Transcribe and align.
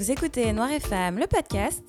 Vous 0.00 0.10
écoutez 0.10 0.50
Noir 0.54 0.72
et 0.72 0.80
Femme, 0.80 1.18
le 1.18 1.26
podcast. 1.26 1.84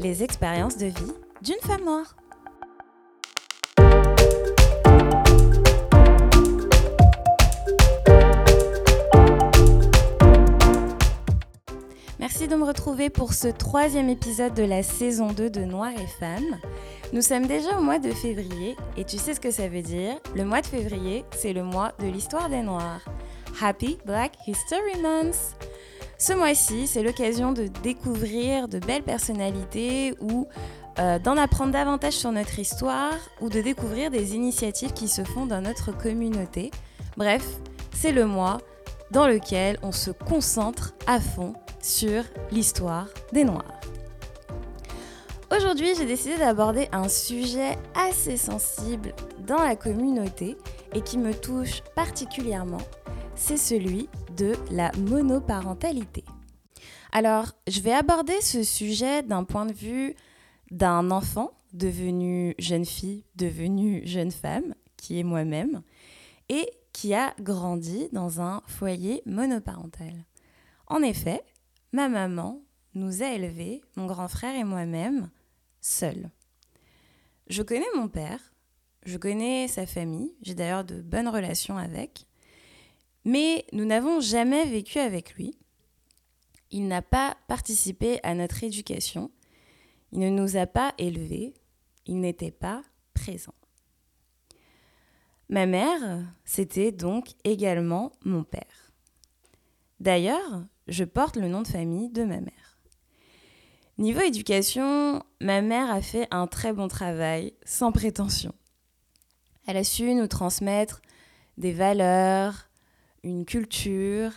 Les 0.00 0.22
expériences 0.22 0.78
de 0.78 0.86
vie 0.86 1.12
d'une 1.42 1.60
femme 1.60 1.84
noire. 1.84 2.16
Merci 12.18 12.48
de 12.48 12.56
me 12.56 12.64
retrouver 12.64 13.10
pour 13.10 13.34
ce 13.34 13.48
troisième 13.48 14.08
épisode 14.08 14.54
de 14.54 14.62
la 14.62 14.82
saison 14.82 15.32
2 15.32 15.50
de 15.50 15.64
Noir 15.66 15.90
et 15.90 16.06
Femme. 16.18 16.58
Nous 17.12 17.20
sommes 17.20 17.46
déjà 17.46 17.78
au 17.78 17.82
mois 17.82 17.98
de 17.98 18.10
février 18.10 18.74
et 18.96 19.04
tu 19.04 19.18
sais 19.18 19.34
ce 19.34 19.40
que 19.40 19.50
ça 19.50 19.68
veut 19.68 19.82
dire? 19.82 20.14
Le 20.34 20.46
mois 20.46 20.62
de 20.62 20.66
février, 20.66 21.26
c'est 21.36 21.52
le 21.52 21.62
mois 21.62 21.92
de 21.98 22.06
l'histoire 22.06 22.48
des 22.48 22.62
Noirs. 22.62 23.02
Happy 23.60 23.98
Black 24.06 24.32
History 24.46 25.00
Month 25.02 25.56
Ce 26.26 26.32
mois-ci, 26.32 26.86
c'est 26.86 27.02
l'occasion 27.02 27.52
de 27.52 27.66
découvrir 27.82 28.66
de 28.66 28.78
belles 28.78 29.02
personnalités 29.02 30.14
ou 30.22 30.48
euh, 30.98 31.18
d'en 31.18 31.36
apprendre 31.36 31.70
davantage 31.70 32.14
sur 32.14 32.32
notre 32.32 32.58
histoire 32.58 33.12
ou 33.42 33.50
de 33.50 33.60
découvrir 33.60 34.10
des 34.10 34.34
initiatives 34.34 34.94
qui 34.94 35.06
se 35.06 35.22
font 35.22 35.44
dans 35.44 35.60
notre 35.60 35.94
communauté. 35.94 36.70
Bref, 37.18 37.46
c'est 37.92 38.10
le 38.10 38.24
mois 38.24 38.56
dans 39.10 39.26
lequel 39.26 39.76
on 39.82 39.92
se 39.92 40.10
concentre 40.12 40.94
à 41.06 41.20
fond 41.20 41.52
sur 41.82 42.24
l'histoire 42.50 43.08
des 43.34 43.44
Noirs. 43.44 43.80
Aujourd'hui, 45.54 45.94
j'ai 45.94 46.06
décidé 46.06 46.38
d'aborder 46.38 46.88
un 46.92 47.10
sujet 47.10 47.76
assez 47.94 48.38
sensible 48.38 49.12
dans 49.46 49.62
la 49.62 49.76
communauté 49.76 50.56
et 50.94 51.02
qui 51.02 51.18
me 51.18 51.34
touche 51.34 51.82
particulièrement, 51.94 52.80
c'est 53.36 53.56
celui 53.56 54.08
de 54.36 54.54
la 54.70 54.92
monoparentalité. 54.92 56.24
Alors, 57.12 57.52
je 57.68 57.80
vais 57.80 57.92
aborder 57.92 58.40
ce 58.40 58.62
sujet 58.62 59.22
d'un 59.22 59.44
point 59.44 59.66
de 59.66 59.72
vue 59.72 60.14
d'un 60.70 61.10
enfant 61.10 61.52
devenu 61.72 62.54
jeune 62.58 62.84
fille, 62.84 63.24
devenu 63.36 64.02
jeune 64.06 64.30
femme, 64.30 64.74
qui 64.96 65.18
est 65.18 65.24
moi-même, 65.24 65.82
et 66.48 66.70
qui 66.92 67.14
a 67.14 67.34
grandi 67.40 68.08
dans 68.12 68.40
un 68.40 68.62
foyer 68.66 69.22
monoparental. 69.26 70.24
En 70.86 71.02
effet, 71.02 71.42
ma 71.92 72.08
maman 72.08 72.62
nous 72.94 73.22
a 73.22 73.32
élevés, 73.32 73.82
mon 73.96 74.06
grand 74.06 74.28
frère 74.28 74.54
et 74.54 74.64
moi-même, 74.64 75.30
seuls. 75.80 76.30
Je 77.48 77.62
connais 77.62 77.84
mon 77.96 78.08
père, 78.08 78.40
je 79.04 79.18
connais 79.18 79.68
sa 79.68 79.86
famille, 79.86 80.32
j'ai 80.42 80.54
d'ailleurs 80.54 80.84
de 80.84 81.02
bonnes 81.02 81.28
relations 81.28 81.76
avec, 81.76 82.26
mais 83.24 83.64
nous 83.72 83.84
n'avons 83.84 84.20
jamais 84.20 84.64
vécu 84.66 84.98
avec 84.98 85.34
lui. 85.34 85.56
Il 86.70 86.88
n'a 86.88 87.02
pas 87.02 87.36
participé 87.48 88.20
à 88.22 88.34
notre 88.34 88.64
éducation, 88.64 89.30
il 90.12 90.20
ne 90.20 90.28
nous 90.28 90.56
a 90.56 90.66
pas 90.66 90.94
élevés, 90.98 91.54
il 92.06 92.20
n'était 92.20 92.50
pas 92.50 92.82
présent. 93.14 93.54
Ma 95.48 95.66
mère, 95.66 96.24
c'était 96.44 96.92
donc 96.92 97.28
également 97.44 98.12
mon 98.24 98.44
père. 98.44 98.92
D'ailleurs, 100.00 100.64
je 100.88 101.04
porte 101.04 101.36
le 101.36 101.48
nom 101.48 101.62
de 101.62 101.68
famille 101.68 102.10
de 102.10 102.24
ma 102.24 102.40
mère. 102.40 102.78
Niveau 103.98 104.20
éducation, 104.20 105.22
ma 105.40 105.62
mère 105.62 105.90
a 105.90 106.02
fait 106.02 106.26
un 106.30 106.46
très 106.46 106.72
bon 106.72 106.88
travail, 106.88 107.54
sans 107.64 107.92
prétention. 107.92 108.52
Elle 109.66 109.76
a 109.76 109.84
su 109.84 110.14
nous 110.14 110.26
transmettre 110.26 111.00
des 111.58 111.72
valeurs, 111.72 112.68
une 113.24 113.44
culture 113.44 114.32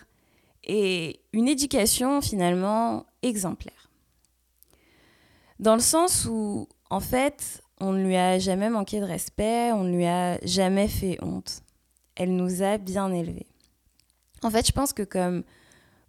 et 0.64 1.22
une 1.34 1.48
éducation 1.48 2.22
finalement 2.22 3.06
exemplaire. 3.22 3.92
Dans 5.60 5.76
le 5.76 5.82
sens 5.82 6.26
où, 6.26 6.68
en 6.90 7.00
fait, 7.00 7.62
on 7.80 7.92
ne 7.92 8.04
lui 8.04 8.16
a 8.16 8.40
jamais 8.40 8.70
manqué 8.70 9.00
de 9.00 9.06
respect, 9.06 9.72
on 9.72 9.84
ne 9.84 9.96
lui 9.96 10.06
a 10.06 10.40
jamais 10.46 10.88
fait 10.88 11.18
honte. 11.22 11.62
Elle 12.16 12.36
nous 12.36 12.64
a 12.64 12.78
bien 12.78 13.12
élevés. 13.12 13.48
En 14.44 14.50
fait, 14.50 14.66
je 14.66 14.72
pense 14.72 14.94
que 14.94 15.04
comme 15.04 15.44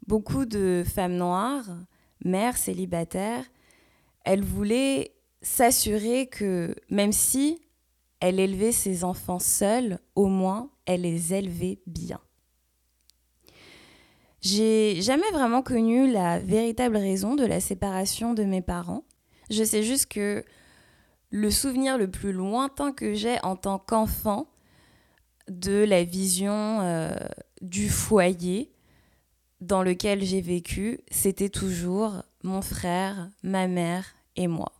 beaucoup 0.06 0.44
de 0.44 0.84
femmes 0.86 1.16
noires, 1.16 1.68
mères 2.24 2.56
célibataires, 2.56 3.44
elles 4.24 4.44
voulaient 4.44 5.14
s'assurer 5.40 6.26
que 6.26 6.74
même 6.90 7.12
si 7.12 7.60
elle 8.20 8.40
élevait 8.40 8.72
ses 8.72 9.04
enfants 9.04 9.38
seule, 9.38 9.98
au 10.14 10.26
moins 10.26 10.70
elle 10.86 11.02
les 11.02 11.34
élevait 11.34 11.80
bien. 11.86 12.20
J'ai 14.40 15.00
jamais 15.02 15.30
vraiment 15.32 15.62
connu 15.62 16.10
la 16.10 16.38
véritable 16.38 16.96
raison 16.96 17.34
de 17.34 17.44
la 17.44 17.60
séparation 17.60 18.34
de 18.34 18.44
mes 18.44 18.62
parents. 18.62 19.04
Je 19.50 19.64
sais 19.64 19.82
juste 19.82 20.06
que 20.06 20.44
le 21.30 21.50
souvenir 21.50 21.98
le 21.98 22.10
plus 22.10 22.32
lointain 22.32 22.92
que 22.92 23.14
j'ai 23.14 23.42
en 23.42 23.56
tant 23.56 23.78
qu'enfant 23.78 24.48
de 25.48 25.84
la 25.84 26.04
vision 26.04 26.80
euh, 26.82 27.10
du 27.62 27.88
foyer 27.88 28.70
dans 29.60 29.82
lequel 29.82 30.22
j'ai 30.22 30.40
vécu, 30.40 31.00
c'était 31.10 31.48
toujours 31.48 32.22
mon 32.44 32.62
frère, 32.62 33.28
ma 33.42 33.66
mère 33.66 34.14
et 34.36 34.46
moi. 34.46 34.72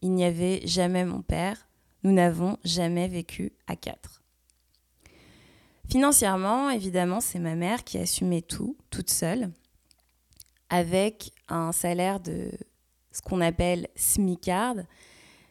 Il 0.00 0.12
n'y 0.12 0.24
avait 0.24 0.66
jamais 0.66 1.04
mon 1.04 1.22
père. 1.22 1.68
Nous 2.02 2.12
n'avons 2.12 2.56
jamais 2.64 3.08
vécu 3.08 3.52
à 3.66 3.76
quatre. 3.76 4.21
Financièrement, 5.92 6.70
évidemment, 6.70 7.20
c'est 7.20 7.38
ma 7.38 7.54
mère 7.54 7.84
qui 7.84 7.98
assumait 7.98 8.40
tout, 8.40 8.78
toute 8.88 9.10
seule, 9.10 9.50
avec 10.70 11.32
un 11.48 11.70
salaire 11.70 12.18
de 12.18 12.50
ce 13.10 13.20
qu'on 13.20 13.42
appelle 13.42 13.88
SMICARD, 13.94 14.86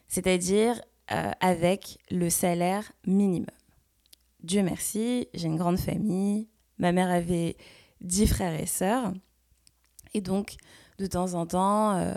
c'est-à-dire 0.08 0.80
euh, 1.12 1.30
avec 1.40 2.00
le 2.10 2.28
salaire 2.28 2.90
minimum. 3.06 3.46
Dieu 4.42 4.64
merci, 4.64 5.28
j'ai 5.32 5.46
une 5.46 5.54
grande 5.54 5.78
famille. 5.78 6.48
Ma 6.76 6.90
mère 6.90 7.12
avait 7.12 7.56
dix 8.00 8.26
frères 8.26 8.60
et 8.60 8.66
sœurs. 8.66 9.12
Et 10.12 10.20
donc, 10.20 10.56
de 10.98 11.06
temps 11.06 11.34
en 11.34 11.46
temps, 11.46 11.94
euh, 11.94 12.14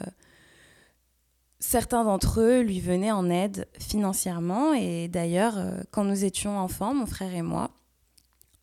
certains 1.59 2.03
d'entre 2.03 2.41
eux 2.41 2.61
lui 2.61 2.79
venaient 2.79 3.11
en 3.11 3.29
aide 3.29 3.67
financièrement. 3.77 4.73
Et 4.73 5.09
d'ailleurs, 5.09 5.59
euh, 5.59 5.77
quand 5.91 6.03
nous 6.03 6.25
étions 6.25 6.57
enfants, 6.57 6.95
mon 6.95 7.05
frère 7.05 7.35
et 7.35 7.43
moi, 7.43 7.69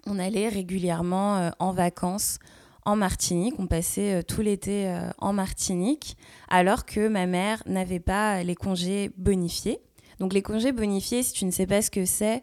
on 0.06 0.18
allait 0.18 0.48
régulièrement 0.48 1.50
en 1.58 1.72
vacances 1.72 2.38
en 2.84 2.96
Martinique. 2.96 3.54
On 3.58 3.66
passait 3.66 4.14
euh, 4.14 4.22
tout 4.22 4.42
l'été 4.42 4.88
euh, 4.88 5.10
en 5.18 5.32
Martinique, 5.32 6.16
alors 6.48 6.84
que 6.84 7.08
ma 7.08 7.26
mère 7.26 7.62
n'avait 7.66 8.00
pas 8.00 8.42
les 8.42 8.54
congés 8.54 9.10
bonifiés. 9.16 9.80
Donc 10.18 10.32
les 10.32 10.42
congés 10.42 10.72
bonifiés, 10.72 11.22
si 11.22 11.32
tu 11.32 11.44
ne 11.44 11.50
sais 11.50 11.66
pas 11.66 11.82
ce 11.82 11.90
que 11.90 12.04
c'est, 12.04 12.42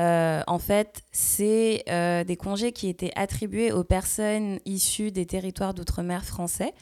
euh, 0.00 0.42
en 0.46 0.58
fait, 0.58 1.02
c'est 1.12 1.84
des 2.26 2.36
congés 2.36 2.72
qui 2.72 2.88
étaient 2.88 3.12
attribués 3.16 3.70
aux 3.70 3.84
personnes 3.84 4.58
issues 4.64 5.12
des 5.12 5.26
territoires 5.26 5.74
d'outre-mer 5.74 6.24
français, 6.24 6.72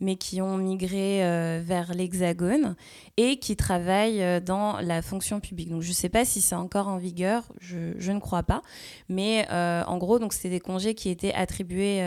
mais 0.00 0.16
qui 0.16 0.40
ont 0.40 0.56
migré 0.56 1.20
vers 1.60 1.92
l'Hexagone 1.92 2.76
et 3.16 3.38
qui 3.38 3.56
travaillent 3.56 4.40
dans 4.42 4.78
la 4.80 5.02
fonction 5.02 5.40
publique. 5.40 5.70
Donc, 5.70 5.82
je 5.82 5.88
ne 5.88 5.94
sais 5.94 6.08
pas 6.08 6.24
si 6.24 6.40
c'est 6.40 6.54
encore 6.54 6.88
en 6.88 6.98
vigueur, 6.98 7.44
je, 7.60 8.12
ne 8.12 8.20
crois 8.20 8.44
pas, 8.44 8.62
mais 9.08 9.46
en 9.50 9.98
gros, 9.98 10.18
donc 10.18 10.32
c'était 10.32 10.50
des 10.50 10.60
congés 10.60 10.94
qui 10.94 11.10
étaient 11.10 11.34
attribués 11.34 12.02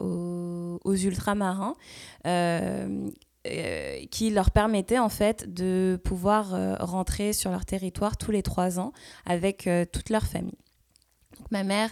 aux, 0.00 0.94
ultramarins. 0.94 1.74
Euh, 3.46 4.04
qui 4.10 4.28
leur 4.28 4.50
permettait 4.50 4.98
en 4.98 5.08
fait 5.08 5.50
de 5.50 5.98
pouvoir 6.04 6.52
euh, 6.52 6.74
rentrer 6.78 7.32
sur 7.32 7.50
leur 7.50 7.64
territoire 7.64 8.18
tous 8.18 8.30
les 8.30 8.42
trois 8.42 8.78
ans 8.78 8.92
avec 9.24 9.66
euh, 9.66 9.86
toute 9.90 10.10
leur 10.10 10.24
famille. 10.24 10.58
Ma 11.50 11.62
mère, 11.62 11.88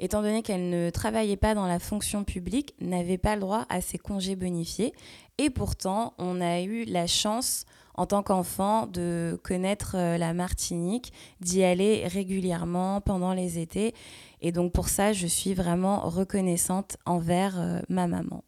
étant 0.00 0.22
donné 0.22 0.42
qu'elle 0.42 0.70
ne 0.70 0.90
travaillait 0.90 1.36
pas 1.36 1.54
dans 1.54 1.68
la 1.68 1.78
fonction 1.78 2.24
publique, 2.24 2.74
n'avait 2.80 3.16
pas 3.16 3.36
le 3.36 3.42
droit 3.42 3.64
à 3.68 3.80
ses 3.80 3.96
congés 3.96 4.34
bonifiés. 4.34 4.92
Et 5.38 5.50
pourtant, 5.50 6.14
on 6.18 6.40
a 6.40 6.62
eu 6.62 6.84
la 6.84 7.06
chance 7.06 7.64
en 7.94 8.06
tant 8.06 8.24
qu'enfant 8.24 8.88
de 8.88 9.38
connaître 9.44 9.96
la 9.96 10.34
Martinique, 10.34 11.12
d'y 11.40 11.62
aller 11.62 12.08
régulièrement 12.08 13.00
pendant 13.00 13.34
les 13.34 13.60
étés. 13.60 13.94
Et 14.40 14.50
donc 14.50 14.72
pour 14.72 14.88
ça, 14.88 15.12
je 15.12 15.28
suis 15.28 15.54
vraiment 15.54 16.08
reconnaissante 16.08 16.96
envers 17.06 17.82
ma 17.88 18.08
maman. 18.08 18.42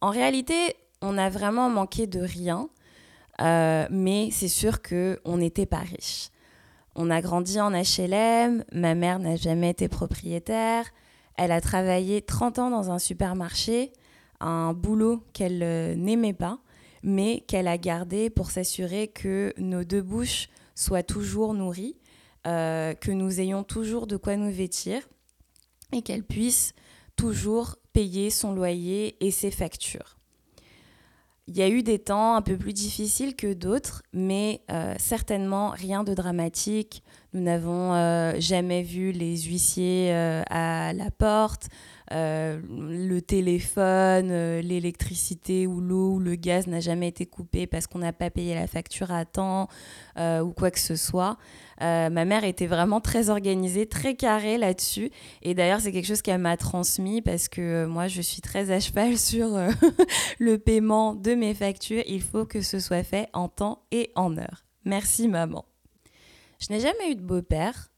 En 0.00 0.10
réalité, 0.10 0.76
on 1.04 1.18
a 1.18 1.28
vraiment 1.28 1.68
manqué 1.68 2.06
de 2.06 2.20
rien, 2.20 2.68
euh, 3.40 3.86
mais 3.90 4.30
c'est 4.32 4.48
sûr 4.48 4.80
qu'on 4.82 5.36
n'était 5.36 5.66
pas 5.66 5.78
riche. 5.78 6.30
On 6.96 7.10
a 7.10 7.20
grandi 7.20 7.60
en 7.60 7.70
HLM, 7.70 8.64
ma 8.72 8.94
mère 8.94 9.18
n'a 9.18 9.36
jamais 9.36 9.70
été 9.70 9.88
propriétaire, 9.88 10.86
elle 11.36 11.52
a 11.52 11.60
travaillé 11.60 12.22
30 12.22 12.58
ans 12.58 12.70
dans 12.70 12.90
un 12.90 12.98
supermarché, 12.98 13.92
un 14.40 14.72
boulot 14.72 15.22
qu'elle 15.32 15.62
euh, 15.62 15.94
n'aimait 15.94 16.32
pas, 16.32 16.58
mais 17.02 17.44
qu'elle 17.46 17.68
a 17.68 17.76
gardé 17.76 18.30
pour 18.30 18.50
s'assurer 18.50 19.08
que 19.08 19.52
nos 19.58 19.84
deux 19.84 20.02
bouches 20.02 20.48
soient 20.74 21.02
toujours 21.02 21.54
nourries, 21.54 21.96
euh, 22.46 22.94
que 22.94 23.10
nous 23.10 23.40
ayons 23.40 23.64
toujours 23.64 24.06
de 24.06 24.16
quoi 24.16 24.36
nous 24.36 24.52
vêtir 24.52 25.02
et 25.92 26.02
qu'elle 26.02 26.24
puisse 26.24 26.72
toujours 27.16 27.76
payer 27.92 28.30
son 28.30 28.54
loyer 28.54 29.16
et 29.24 29.30
ses 29.30 29.50
factures. 29.50 30.13
Il 31.46 31.56
y 31.56 31.62
a 31.62 31.68
eu 31.68 31.82
des 31.82 31.98
temps 31.98 32.36
un 32.36 32.42
peu 32.42 32.56
plus 32.56 32.72
difficiles 32.72 33.36
que 33.36 33.52
d'autres, 33.52 34.02
mais 34.14 34.62
euh, 34.70 34.94
certainement 34.98 35.70
rien 35.70 36.02
de 36.02 36.14
dramatique. 36.14 37.02
Nous 37.34 37.42
n'avons 37.42 37.92
euh, 37.94 38.34
jamais 38.38 38.82
vu 38.82 39.12
les 39.12 39.36
huissiers 39.42 40.12
euh, 40.12 40.42
à 40.48 40.92
la 40.92 41.10
porte, 41.10 41.68
le 42.10 43.18
téléphone, 43.20 44.60
l'électricité 44.60 45.66
ou 45.66 45.80
l'eau 45.80 46.12
ou 46.12 46.18
le 46.20 46.36
gaz 46.36 46.68
n'a 46.68 46.78
jamais 46.78 47.08
été 47.08 47.26
coupé 47.26 47.66
parce 47.66 47.88
qu'on 47.88 47.98
n'a 47.98 48.12
pas 48.12 48.30
payé 48.30 48.54
la 48.54 48.68
facture 48.68 49.10
à 49.10 49.24
temps 49.24 49.68
ou 50.16 50.52
quoi 50.52 50.70
que 50.70 50.78
ce 50.78 50.94
soit. 50.94 51.38
Euh, 51.82 52.10
ma 52.10 52.24
mère 52.24 52.44
était 52.44 52.66
vraiment 52.66 53.00
très 53.00 53.30
organisée, 53.30 53.86
très 53.86 54.14
carrée 54.14 54.58
là-dessus. 54.58 55.10
Et 55.42 55.54
d'ailleurs, 55.54 55.80
c'est 55.80 55.92
quelque 55.92 56.06
chose 56.06 56.22
qu'elle 56.22 56.40
m'a 56.40 56.56
transmis 56.56 57.22
parce 57.22 57.48
que 57.48 57.60
euh, 57.60 57.88
moi, 57.88 58.08
je 58.08 58.22
suis 58.22 58.40
très 58.40 58.70
à 58.70 58.80
cheval 58.80 59.18
sur 59.18 59.56
euh, 59.56 59.70
le 60.38 60.58
paiement 60.58 61.14
de 61.14 61.34
mes 61.34 61.54
factures. 61.54 62.02
Il 62.06 62.22
faut 62.22 62.44
que 62.44 62.60
ce 62.60 62.78
soit 62.78 63.02
fait 63.02 63.28
en 63.32 63.48
temps 63.48 63.82
et 63.90 64.10
en 64.14 64.36
heure. 64.36 64.64
Merci, 64.84 65.28
maman. 65.28 65.64
Je 66.66 66.72
n'ai 66.72 66.80
jamais 66.80 67.10
eu 67.10 67.14
de 67.14 67.20
beau-père 67.20 67.90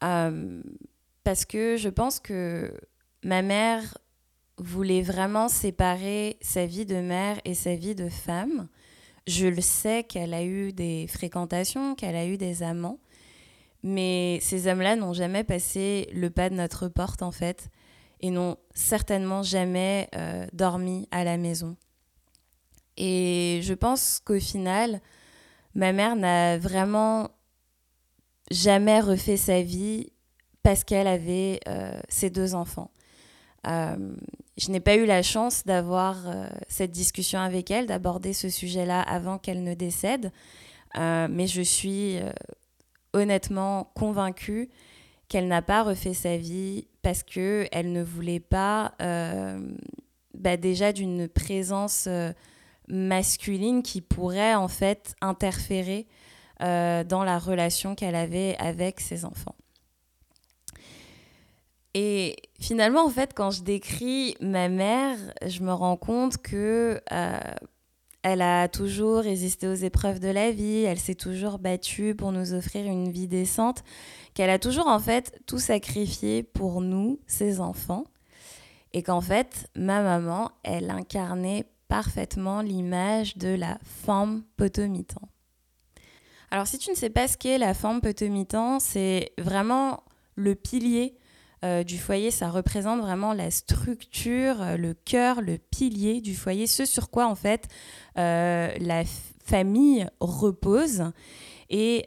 parce 0.00 1.44
que 1.44 1.76
je 1.76 1.90
pense 1.90 2.18
que 2.18 2.72
ma 3.22 3.42
mère 3.42 3.98
voulait 4.56 5.02
vraiment 5.02 5.48
séparer 5.48 6.38
sa 6.40 6.64
vie 6.64 6.86
de 6.86 6.96
mère 6.96 7.38
et 7.44 7.52
sa 7.52 7.74
vie 7.74 7.94
de 7.94 8.08
femme. 8.08 8.66
Je 9.26 9.46
le 9.46 9.60
sais 9.60 10.04
qu'elle 10.04 10.32
a 10.32 10.42
eu 10.42 10.72
des 10.72 11.06
fréquentations, 11.06 11.94
qu'elle 11.94 12.16
a 12.16 12.24
eu 12.24 12.38
des 12.38 12.62
amants, 12.62 12.98
mais 13.82 14.38
ces 14.40 14.66
hommes-là 14.66 14.96
n'ont 14.96 15.12
jamais 15.12 15.44
passé 15.44 16.08
le 16.14 16.30
pas 16.30 16.48
de 16.48 16.54
notre 16.54 16.88
porte 16.88 17.20
en 17.20 17.30
fait, 17.30 17.68
et 18.20 18.30
n'ont 18.30 18.56
certainement 18.72 19.42
jamais 19.42 20.08
euh, 20.14 20.46
dormi 20.54 21.08
à 21.10 21.24
la 21.24 21.36
maison. 21.36 21.76
Et 22.96 23.60
je 23.62 23.74
pense 23.74 24.22
qu'au 24.24 24.40
final, 24.40 25.02
ma 25.74 25.92
mère 25.92 26.16
n'a 26.16 26.56
vraiment 26.56 27.28
jamais 28.50 29.00
refait 29.00 29.36
sa 29.36 29.62
vie 29.62 30.12
parce 30.62 30.84
qu'elle 30.84 31.06
avait 31.06 31.60
euh, 31.68 31.98
ses 32.08 32.30
deux 32.30 32.54
enfants. 32.54 32.90
Euh, 33.66 34.14
je 34.56 34.70
n'ai 34.70 34.80
pas 34.80 34.96
eu 34.96 35.06
la 35.06 35.22
chance 35.22 35.64
d'avoir 35.64 36.28
euh, 36.28 36.46
cette 36.68 36.90
discussion 36.90 37.38
avec 37.38 37.70
elle, 37.70 37.86
d'aborder 37.86 38.32
ce 38.32 38.48
sujet-là 38.48 39.00
avant 39.00 39.38
qu'elle 39.38 39.62
ne 39.62 39.74
décède, 39.74 40.32
mais 40.96 41.46
je 41.46 41.62
suis 41.62 42.18
honnêtement 43.12 43.92
convaincue 43.94 44.70
qu'elle 45.28 45.46
n'a 45.46 45.62
pas 45.62 45.84
refait 45.84 46.14
sa 46.14 46.36
vie 46.36 46.88
parce 47.02 47.22
qu'elle 47.22 47.92
ne 47.92 48.02
voulait 48.02 48.40
pas 48.40 48.94
bah 50.34 50.56
déjà 50.56 50.92
d'une 50.92 51.28
présence 51.28 52.08
masculine 52.88 53.84
qui 53.84 54.00
pourrait 54.00 54.56
en 54.56 54.66
fait 54.66 55.14
interférer 55.20 56.08
dans 56.60 57.24
la 57.24 57.38
relation 57.38 57.94
qu'elle 57.94 58.14
avait 58.14 58.56
avec 58.58 59.00
ses 59.00 59.24
enfants. 59.24 59.54
Et 61.94 62.36
finalement, 62.60 63.04
en 63.04 63.10
fait, 63.10 63.34
quand 63.34 63.50
je 63.50 63.62
décris 63.62 64.36
ma 64.40 64.68
mère, 64.68 65.16
je 65.44 65.62
me 65.62 65.72
rends 65.72 65.96
compte 65.96 66.38
que 66.38 67.00
euh, 67.12 67.40
elle 68.22 68.42
a 68.42 68.68
toujours 68.68 69.18
résisté 69.18 69.66
aux 69.66 69.74
épreuves 69.74 70.20
de 70.20 70.28
la 70.28 70.52
vie, 70.52 70.82
elle 70.82 71.00
s'est 71.00 71.14
toujours 71.14 71.58
battue 71.58 72.14
pour 72.14 72.32
nous 72.32 72.54
offrir 72.54 72.86
une 72.86 73.10
vie 73.10 73.26
décente, 73.26 73.82
qu'elle 74.34 74.50
a 74.50 74.58
toujours 74.58 74.86
en 74.86 75.00
fait 75.00 75.40
tout 75.46 75.58
sacrifié 75.58 76.42
pour 76.44 76.80
nous, 76.80 77.18
ses 77.26 77.60
enfants, 77.60 78.04
et 78.92 79.02
qu'en 79.02 79.20
fait, 79.20 79.68
ma 79.74 80.02
maman, 80.02 80.52
elle 80.62 80.90
incarnait 80.90 81.64
parfaitement 81.88 82.60
l'image 82.60 83.36
de 83.36 83.48
la 83.48 83.78
femme 83.82 84.44
potomitan. 84.56 85.22
Alors 86.50 86.66
si 86.66 86.78
tu 86.78 86.90
ne 86.90 86.96
sais 86.96 87.10
pas 87.10 87.28
ce 87.28 87.36
qu'est 87.36 87.58
la 87.58 87.74
femme 87.74 88.00
potomitan, 88.00 88.80
c'est 88.80 89.32
vraiment 89.38 90.02
le 90.34 90.54
pilier 90.54 91.16
euh, 91.62 91.84
du 91.84 91.98
foyer, 91.98 92.30
ça 92.30 92.48
représente 92.48 93.00
vraiment 93.00 93.34
la 93.34 93.50
structure, 93.50 94.62
euh, 94.62 94.76
le 94.78 94.94
cœur, 94.94 95.42
le 95.42 95.58
pilier 95.58 96.22
du 96.22 96.34
foyer, 96.34 96.66
ce 96.66 96.86
sur 96.86 97.10
quoi 97.10 97.26
en 97.26 97.34
fait 97.34 97.68
euh, 98.16 98.72
la 98.80 99.02
famille 99.44 100.06
repose. 100.20 101.04
Et 101.72 102.04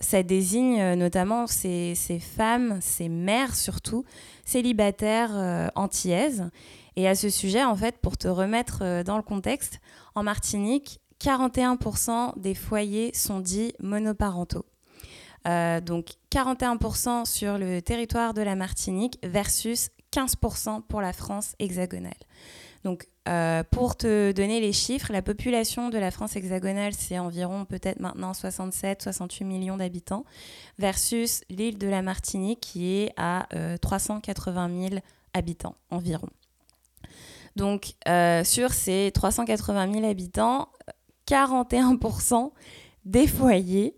ça 0.00 0.22
désigne 0.22 0.94
notamment 0.94 1.46
ces, 1.46 1.94
ces, 1.94 2.18
femmes, 2.18 2.78
ces 2.80 3.10
mères 3.10 3.54
surtout, 3.54 4.06
célibataires 4.46 5.70
antillaises. 5.74 6.48
Et 6.96 7.06
à 7.06 7.14
ce 7.14 7.28
sujet, 7.28 7.62
en 7.62 7.76
fait, 7.76 7.98
pour 7.98 8.16
te 8.16 8.28
remettre 8.28 9.02
dans 9.02 9.18
le 9.18 9.22
contexte, 9.22 9.80
en 10.14 10.22
Martinique, 10.22 11.02
41% 11.24 12.38
des 12.38 12.54
foyers 12.54 13.14
sont 13.14 13.40
dits 13.40 13.72
monoparentaux. 13.80 14.66
Euh, 15.48 15.80
donc 15.80 16.10
41% 16.30 17.24
sur 17.24 17.56
le 17.56 17.80
territoire 17.80 18.34
de 18.34 18.42
la 18.42 18.56
Martinique 18.56 19.18
versus 19.22 19.88
15% 20.12 20.82
pour 20.82 21.00
la 21.00 21.14
France 21.14 21.54
hexagonale. 21.58 22.12
Donc 22.84 23.08
euh, 23.26 23.62
pour 23.70 23.96
te 23.96 24.32
donner 24.32 24.60
les 24.60 24.74
chiffres, 24.74 25.10
la 25.12 25.22
population 25.22 25.88
de 25.88 25.96
la 25.96 26.10
France 26.10 26.36
hexagonale, 26.36 26.92
c'est 26.92 27.18
environ 27.18 27.64
peut-être 27.64 28.00
maintenant 28.00 28.32
67-68 28.32 29.44
millions 29.44 29.78
d'habitants, 29.78 30.24
versus 30.78 31.40
l'île 31.48 31.78
de 31.78 31.88
la 31.88 32.02
Martinique 32.02 32.60
qui 32.60 32.98
est 32.98 33.14
à 33.16 33.48
380 33.80 34.68
euh, 34.68 34.88
000 34.90 35.00
habitants 35.32 35.76
environ. 35.90 36.28
Donc 37.56 37.94
sur 38.44 38.72
ces 38.72 39.10
380 39.14 39.92
000 39.92 40.10
habitants, 40.10 40.68
41% 41.28 42.50
des 43.04 43.26
foyers 43.26 43.96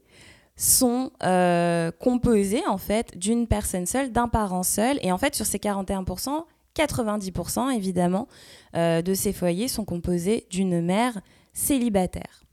sont 0.57 1.13
euh, 1.23 1.91
composés 2.01 2.67
en 2.67 2.79
fait 2.79 3.17
d'une 3.17 3.47
personne 3.47 3.87
seule, 3.87 4.11
d'un 4.11 4.29
parent 4.29 4.63
seul. 4.63 4.99
Et 5.03 5.13
en 5.13 5.19
fait, 5.19 5.35
sur 5.35 5.47
ces 5.47 5.59
41%, 5.59 6.45
90% 6.75 7.75
évidemment 7.75 8.29
euh, 8.75 9.03
de 9.03 9.15
ces 9.15 9.33
foyers 9.33 9.69
sont 9.69 9.85
composés 9.85 10.47
d'une 10.51 10.81
mère 10.81 11.21
célibataire. 11.53 12.45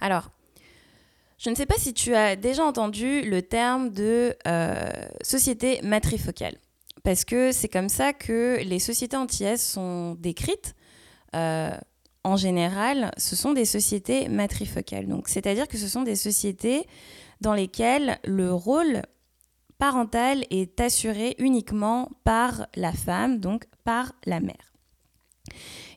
Alors, 0.00 0.30
je 1.38 1.50
ne 1.50 1.54
sais 1.54 1.66
pas 1.66 1.76
si 1.76 1.92
tu 1.92 2.14
as 2.14 2.36
déjà 2.36 2.64
entendu 2.64 3.22
le 3.22 3.42
terme 3.42 3.90
de 3.90 4.34
euh, 4.46 4.90
société 5.22 5.80
matrifocale, 5.82 6.56
parce 7.04 7.24
que 7.24 7.52
c'est 7.52 7.68
comme 7.68 7.88
ça 7.88 8.12
que 8.12 8.58
les 8.64 8.78
sociétés 8.78 9.16
antillaises 9.16 9.62
sont 9.62 10.14
décrites. 10.14 10.74
En 12.26 12.34
général, 12.34 13.12
ce 13.18 13.36
sont 13.36 13.52
des 13.52 13.64
sociétés 13.64 14.28
matrifocales. 14.28 15.06
Donc, 15.06 15.28
c'est-à-dire 15.28 15.68
que 15.68 15.78
ce 15.78 15.86
sont 15.86 16.02
des 16.02 16.16
sociétés 16.16 16.84
dans 17.40 17.54
lesquelles 17.54 18.18
le 18.24 18.52
rôle 18.52 19.02
parental 19.78 20.44
est 20.50 20.80
assuré 20.80 21.36
uniquement 21.38 22.10
par 22.24 22.66
la 22.74 22.92
femme, 22.92 23.38
donc 23.38 23.66
par 23.84 24.12
la 24.24 24.40
mère. 24.40 24.72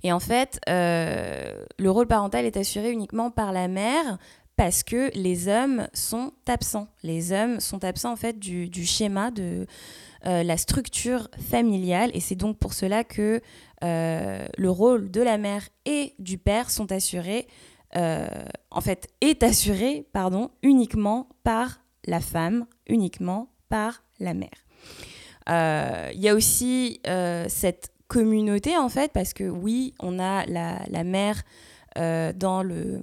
Et 0.03 0.11
en 0.11 0.19
fait, 0.19 0.59
euh, 0.69 1.65
le 1.79 1.89
rôle 1.89 2.05
parental 2.05 2.45
est 2.45 2.57
assuré 2.57 2.91
uniquement 2.91 3.31
par 3.31 3.51
la 3.51 3.67
mère 3.67 4.19
parce 4.55 4.83
que 4.83 5.09
les 5.15 5.47
hommes 5.47 5.87
sont 5.93 6.33
absents. 6.47 6.89
Les 7.01 7.31
hommes 7.31 7.59
sont 7.59 7.83
absents 7.83 8.11
en 8.11 8.17
fait 8.17 8.37
du, 8.37 8.85
schéma 8.85 9.31
de 9.31 9.65
euh, 10.25 10.43
la 10.43 10.57
structure 10.57 11.29
familiale 11.49 12.11
et 12.13 12.19
c'est 12.19 12.35
donc 12.35 12.57
pour 12.57 12.73
cela 12.73 13.03
que 13.03 13.41
euh, 13.83 14.45
le 14.57 14.69
rôle 14.69 15.09
de 15.11 15.21
la 15.21 15.37
mère 15.37 15.69
et 15.85 16.13
du 16.19 16.37
père 16.37 16.69
sont 16.69 16.91
assurés 16.91 17.47
euh, 17.95 18.27
en 18.69 18.81
fait, 18.81 19.07
est 19.21 19.43
assuré 19.43 20.05
pardon, 20.11 20.51
uniquement 20.61 21.29
par 21.43 21.79
la 22.05 22.19
femme, 22.19 22.65
uniquement 22.87 23.49
par 23.69 24.03
la 24.19 24.33
mère. 24.33 24.49
Il 26.13 26.19
y 26.19 26.29
a 26.29 26.35
aussi 26.35 27.01
cette 27.47 27.91
communauté, 28.07 28.77
en 28.77 28.89
fait, 28.89 29.11
parce 29.11 29.33
que 29.33 29.45
oui, 29.45 29.95
on 29.99 30.19
a 30.19 30.45
la 30.45 31.03
mère 31.03 31.41
dans 31.95 32.61
le 32.61 33.01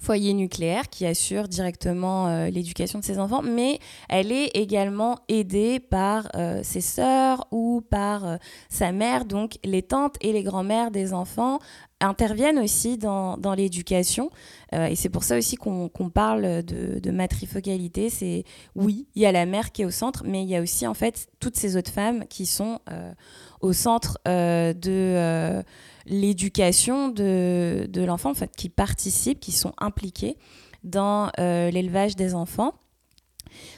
foyer 0.00 0.32
nucléaire 0.34 0.88
qui 0.88 1.06
assure 1.06 1.46
directement 1.46 2.46
l'éducation 2.46 2.98
de 2.98 3.04
ses 3.04 3.18
enfants, 3.18 3.42
mais 3.42 3.78
elle 4.08 4.32
est 4.32 4.46
également 4.54 5.18
aidée 5.28 5.78
par 5.78 6.28
ses 6.62 6.80
sœurs 6.80 7.46
ou 7.50 7.82
par 7.88 8.38
sa 8.68 8.92
mère, 8.92 9.26
donc 9.26 9.58
les 9.62 9.82
tantes 9.82 10.16
et 10.22 10.32
les 10.32 10.42
grands-mères 10.42 10.90
des 10.90 11.12
enfants 11.12 11.58
interviennent 12.00 12.58
aussi 12.58 12.98
dans, 12.98 13.36
dans 13.36 13.54
l'éducation. 13.54 14.30
Euh, 14.74 14.86
et 14.86 14.96
c'est 14.96 15.08
pour 15.08 15.24
ça 15.24 15.36
aussi 15.36 15.56
qu'on 15.56 16.10
parle 16.12 16.62
de, 16.62 16.98
de 16.98 17.10
matrifocalité. 17.10 18.10
C'est 18.10 18.44
oui, 18.74 19.06
il 19.14 19.22
y 19.22 19.26
a 19.26 19.32
la 19.32 19.46
mère 19.46 19.72
qui 19.72 19.82
est 19.82 19.84
au 19.84 19.90
centre, 19.90 20.22
mais 20.26 20.42
il 20.42 20.48
y 20.48 20.56
a 20.56 20.62
aussi 20.62 20.86
en 20.86 20.94
fait 20.94 21.28
toutes 21.38 21.56
ces 21.56 21.76
autres 21.76 21.92
femmes 21.92 22.26
qui 22.28 22.46
sont 22.46 22.80
euh, 22.90 23.12
au 23.60 23.72
centre 23.72 24.18
euh, 24.26 24.72
de 24.72 25.62
l'éducation 26.06 27.08
de, 27.08 27.86
de 27.88 28.02
l'enfant, 28.02 28.30
en 28.30 28.34
fait, 28.34 28.50
qui 28.56 28.68
participent, 28.68 29.40
qui 29.40 29.52
sont 29.52 29.72
impliquées 29.78 30.36
dans 30.82 31.30
l'élevage 31.38 32.16
des 32.16 32.34
enfants. 32.34 32.74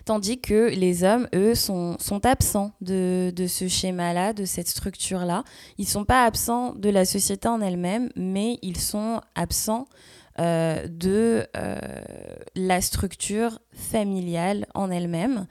Tandis 0.05 0.41
que 0.41 0.71
les 0.71 1.05
hommes, 1.05 1.29
eux, 1.35 1.55
sont, 1.55 1.97
absents 2.25 2.73
de, 2.81 3.33
de 3.35 3.47
ce 3.47 3.69
schéma-là, 3.69 4.33
de 4.33 4.45
cette 4.45 4.69
structure-là. 4.69 5.45
Ils 5.79 5.85
ne 5.85 5.91
sont 5.91 6.05
pas 6.05 6.25
absents 6.25 6.75
de 6.75 6.88
la 6.88 7.05
société 7.05 7.49
en 7.49 7.61
elle-même, 7.61 8.11
mais 8.17 8.59
ils 8.62 8.79
sont 8.79 9.21
absents 9.35 9.87
euh, 10.38 10.87
de 10.88 11.47
euh, 11.59 11.79
la 12.57 12.81
structure 12.81 13.59
familiale 13.75 14.64
en 14.73 14.91
elle-même. 14.91 15.47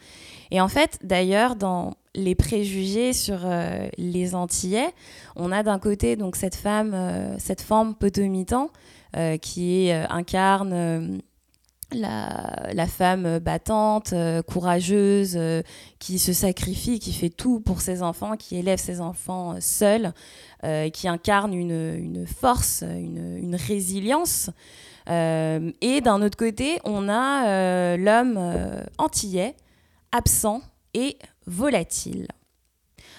Et 0.50 0.60
en 0.60 0.68
fait, 0.68 0.98
d'ailleurs, 1.04 1.56
dans 1.56 1.94
les 2.16 2.34
préjugés 2.34 3.14
sur 3.14 3.42
euh, 3.44 3.88
les 4.00 4.34
Antillais, 4.34 4.92
on 5.36 5.52
a 5.52 5.62
d'un 5.62 5.78
côté 5.78 6.16
donc 6.16 6.36
cette 6.36 6.56
femme, 6.56 6.96
cette 7.38 7.62
forme 7.62 7.94
potomitan 7.94 8.72
qui 9.42 9.92
incarne 9.92 11.22
la, 11.94 12.88
femme 12.88 13.40
battante, 13.40 14.14
courageuse, 14.48 15.38
qui 16.00 16.20
se 16.20 16.34
sacrifie, 16.34 17.00
qui 17.00 17.14
fait 17.14 17.30
tout 17.30 17.60
pour 17.60 17.82
ses 17.82 18.02
enfants, 18.02 18.36
qui 18.38 18.58
élève 18.58 18.80
ses 18.80 19.02
enfants 19.02 19.56
seule, 19.60 20.14
euh, 20.64 20.92
qui 20.92 21.08
incarne 21.08 21.56
une, 21.56 22.28
force, 22.28 22.84
une, 22.84 23.56
résilience. 23.56 24.52
Euh, 25.10 25.72
et 25.82 26.02
d'un 26.02 26.22
autre 26.22 26.38
côté, 26.38 26.80
on 26.84 27.10
a 27.10 27.48
euh, 27.48 27.98
l'homme 27.98 28.40
antillais, 29.00 29.56
absent 30.12 30.62
et 30.94 31.18
volatile. 31.48 32.28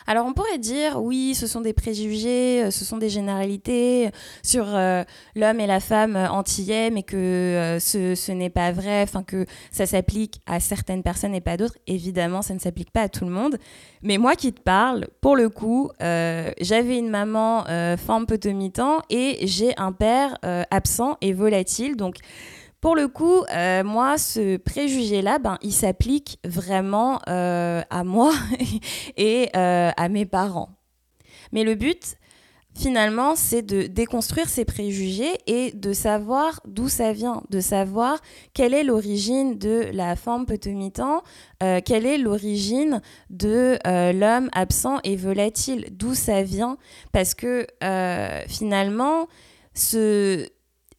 Alors 0.06 0.26
on 0.26 0.32
pourrait 0.32 0.58
dire, 0.58 1.02
oui, 1.02 1.34
ce 1.34 1.46
sont 1.46 1.60
des 1.60 1.72
préjugés, 1.72 2.64
euh, 2.64 2.70
ce 2.70 2.84
sont 2.84 2.98
des 2.98 3.08
généralités 3.08 4.10
sur 4.42 4.64
euh, 4.68 5.04
l'homme 5.36 5.60
et 5.60 5.66
la 5.66 5.80
femme 5.80 6.16
antillais, 6.16 6.90
mais 6.90 7.02
que 7.02 7.16
euh, 7.16 7.78
ce, 7.78 8.32
n'est 8.32 8.50
pas 8.50 8.72
vrai, 8.72 9.02
enfin 9.02 9.22
que 9.22 9.46
ça 9.70 9.86
s'applique 9.86 10.40
à 10.46 10.60
certaines 10.60 11.02
personnes 11.02 11.34
et 11.34 11.40
pas 11.40 11.56
d'autres. 11.56 11.76
Évidemment, 11.86 12.42
ça 12.42 12.54
ne 12.54 12.58
s'applique 12.58 12.90
pas 12.90 13.02
à 13.02 13.08
tout 13.08 13.24
le 13.24 13.30
monde. 13.30 13.56
Mais 14.02 14.18
moi 14.18 14.34
qui 14.34 14.52
te 14.52 14.60
parle, 14.60 15.06
pour 15.20 15.36
le 15.36 15.48
coup, 15.48 15.90
j'avais 16.00 16.98
une 16.98 17.08
maman 17.08 17.64
femme 17.96 18.26
potomitan 18.26 19.00
et 19.10 19.46
j'ai 19.46 19.76
un 19.78 19.92
père 19.92 20.38
absent 20.70 21.16
et 21.20 21.32
volatile. 21.32 21.96
Donc 21.96 22.16
pour 22.82 22.96
le 22.96 23.06
coup, 23.06 23.44
euh, 23.54 23.84
moi, 23.84 24.18
ce 24.18 24.56
préjugé-là, 24.56 25.38
ben, 25.38 25.56
il 25.62 25.72
s'applique 25.72 26.40
vraiment 26.44 27.20
euh, 27.28 27.80
à 27.90 28.02
moi 28.02 28.32
et 29.16 29.48
euh, 29.56 29.90
à 29.96 30.08
mes 30.08 30.26
parents. 30.26 30.70
Mais 31.52 31.62
le 31.62 31.76
but, 31.76 32.16
finalement, 32.76 33.36
c'est 33.36 33.62
de 33.62 33.86
déconstruire 33.86 34.48
ces 34.48 34.64
préjugés 34.64 35.30
et 35.46 35.70
de 35.70 35.92
savoir 35.92 36.60
d'où 36.66 36.88
ça 36.88 37.12
vient, 37.12 37.44
de 37.50 37.60
savoir 37.60 38.20
quelle 38.52 38.74
est 38.74 38.82
l'origine 38.82 39.58
de 39.58 39.88
la 39.92 40.16
forme 40.16 40.44
potomitan, 40.44 41.22
quelle 41.84 42.06
est 42.06 42.18
l'origine 42.18 43.02
de 43.28 43.78
l'homme 44.12 44.48
absent 44.52 44.98
et 45.04 45.16
volatile, 45.16 45.88
d'où 45.92 46.14
ça 46.14 46.42
vient, 46.42 46.78
parce 47.12 47.34
que 47.34 47.66
finalement, 48.48 49.28
ce 49.74 50.48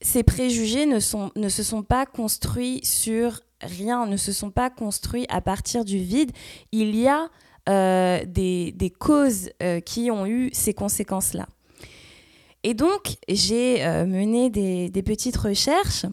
ces 0.03 0.21
préjugés 0.23 0.85
ne, 0.85 0.99
se 0.99 1.63
sont 1.63 1.81
pas 1.81 2.05
construits 2.05 2.81
sur 2.83 3.39
rien, 3.61 4.05
ne 4.05 4.17
se 4.17 4.33
sont 4.33 4.51
pas 4.51 4.69
construits 4.69 5.25
à 5.29 5.39
partir 5.41 5.85
du 5.85 5.97
vide. 5.97 6.31
Il 6.71 6.95
y 6.95 7.07
a 7.07 7.29
euh, 7.69 8.23
des, 8.25 8.93
causes 8.99 9.49
euh, 9.63 9.79
qui 9.79 10.11
ont 10.11 10.25
eu 10.25 10.49
ces 10.51 10.73
conséquences-là. 10.73 11.47
Et 12.63 12.73
donc, 12.73 13.15
j'ai 13.29 13.85
euh, 13.85 14.05
mené 14.05 14.49
des, 14.49 14.89
des, 14.89 15.03
petites 15.03 15.37
recherches 15.37 16.05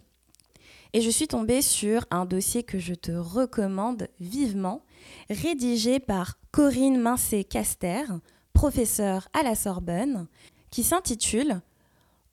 et 0.92 1.00
je 1.00 1.10
suis 1.10 1.26
tombée 1.26 1.62
sur 1.62 2.04
un 2.12 2.24
dossier 2.24 2.62
que 2.62 2.78
je 2.78 2.94
te 2.94 3.12
recommande 3.12 4.08
vivement, 4.20 4.82
rédigé 5.28 5.98
par 5.98 6.38
Corinne 6.52 6.98
Mincé-Caster, 6.98 8.04
professeure 8.52 9.28
à 9.32 9.42
la 9.42 9.56
Sorbonne, 9.56 10.28
qui 10.70 10.84
s'intitule 10.84 11.60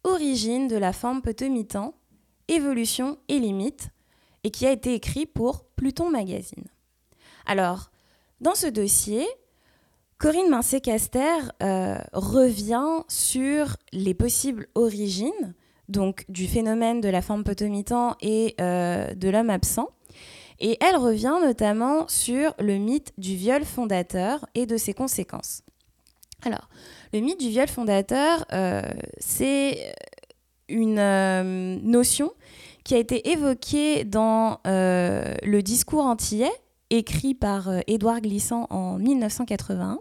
Origine 0.08 0.70
de 0.70 0.78
la 0.78 0.94
forme 0.94 1.22
potomitan, 1.22 1.94
évolution 2.48 3.18
et 3.28 3.40
limites, 3.40 3.90
et 4.46 4.52
qui 4.52 4.66
a 4.66 4.72
été 4.72 4.94
écrit 4.94 5.26
pour 5.26 5.66
Pluton 5.76 6.10
Magazine. 6.10 6.64
Alors, 7.46 7.92
dans 8.40 8.56
ce 8.56 8.68
dossier, 8.68 9.28
Corinne 10.18 10.50
Mincé-Caster 10.50 11.52
euh, 11.62 11.98
revient 12.14 13.04
sur 13.10 13.76
les 13.92 14.14
possibles 14.14 14.68
origines 14.76 15.54
donc 15.90 16.24
du 16.30 16.48
phénomène 16.48 17.02
de 17.02 17.10
la 17.10 17.22
forme 17.22 17.44
potomitan 17.44 18.16
et 18.22 18.56
euh, 18.62 19.14
de 19.14 19.30
l'homme 19.30 19.50
absent. 19.50 19.90
Et 20.60 20.78
elle 20.82 20.96
revient 20.96 21.36
notamment 21.42 22.08
sur 22.08 22.54
le 22.60 22.78
mythe 22.78 23.14
du 23.18 23.36
viol 23.36 23.66
fondateur 23.66 24.46
et 24.56 24.66
de 24.66 24.78
ses 24.78 24.94
conséquences. 24.94 25.64
Alors, 26.44 26.70
le 27.14 27.20
mythe 27.20 27.40
du 27.40 27.50
viol 27.50 27.68
fondateur, 27.68 28.46
euh, 28.52 28.82
c'est 29.20 29.94
une 30.70 31.00
euh, 31.00 31.80
notion 31.82 32.32
qui 32.84 32.96
a 32.96 32.98
été 32.98 33.30
évoquée 33.30 34.04
dans 34.04 34.60
euh, 34.66 35.36
le 35.44 35.62
discours 35.62 36.06
antillais, 36.06 36.52
écrit 36.90 37.34
par 37.34 37.70
Édouard 37.88 38.22
Glissant 38.22 38.68
en 38.70 38.98
1981, 38.98 40.00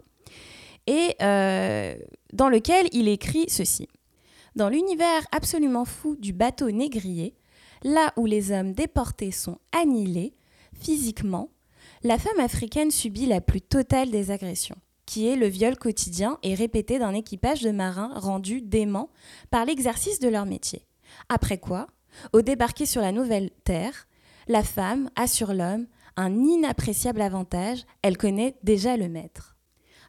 et 0.87 1.15
dans 2.31 2.47
lequel 2.47 2.87
il 2.93 3.09
écrit 3.09 3.45
ceci. 3.49 3.89
Dans 4.55 4.69
l'univers 4.69 5.27
absolument 5.33 5.83
fou 5.83 6.15
du 6.15 6.31
bateau 6.31 6.71
négrier, 6.71 7.35
là 7.83 8.13
où 8.15 8.25
les 8.25 8.53
hommes 8.53 8.71
déportés 8.71 9.31
sont 9.31 9.57
annihilés, 9.77 10.33
physiquement, 10.79 11.49
la 12.03 12.17
femme 12.17 12.39
africaine 12.39 12.89
subit 12.89 13.25
la 13.25 13.41
plus 13.41 13.61
totale 13.61 14.11
des 14.11 14.31
agressions 14.31 14.77
qui 15.07 15.27
est 15.27 15.35
le 15.35 15.47
viol 15.47 15.75
quotidien 15.75 16.37
et 16.43 16.53
répété 16.53 16.99
d'un 16.99 17.15
équipage 17.15 17.61
de 17.61 17.71
marins 17.71 18.11
rendus 18.13 18.61
déments 18.61 19.09
par 19.49 19.65
l'exercice 19.65 20.19
de 20.19 20.27
leur 20.27 20.45
métier. 20.45 20.85
Après 21.29 21.57
quoi, 21.57 21.87
au 22.33 22.43
débarquer 22.43 22.85
sur 22.85 23.01
la 23.01 23.11
nouvelle 23.11 23.49
terre, 23.63 24.07
la 24.47 24.63
femme 24.63 25.09
a 25.15 25.25
sur 25.25 25.53
l'homme 25.53 25.87
un 26.17 26.35
inappréciable 26.35 27.21
avantage, 27.21 27.85
elle 28.01 28.17
connaît 28.17 28.57
déjà 28.63 28.97
le 28.97 29.07
maître. 29.07 29.55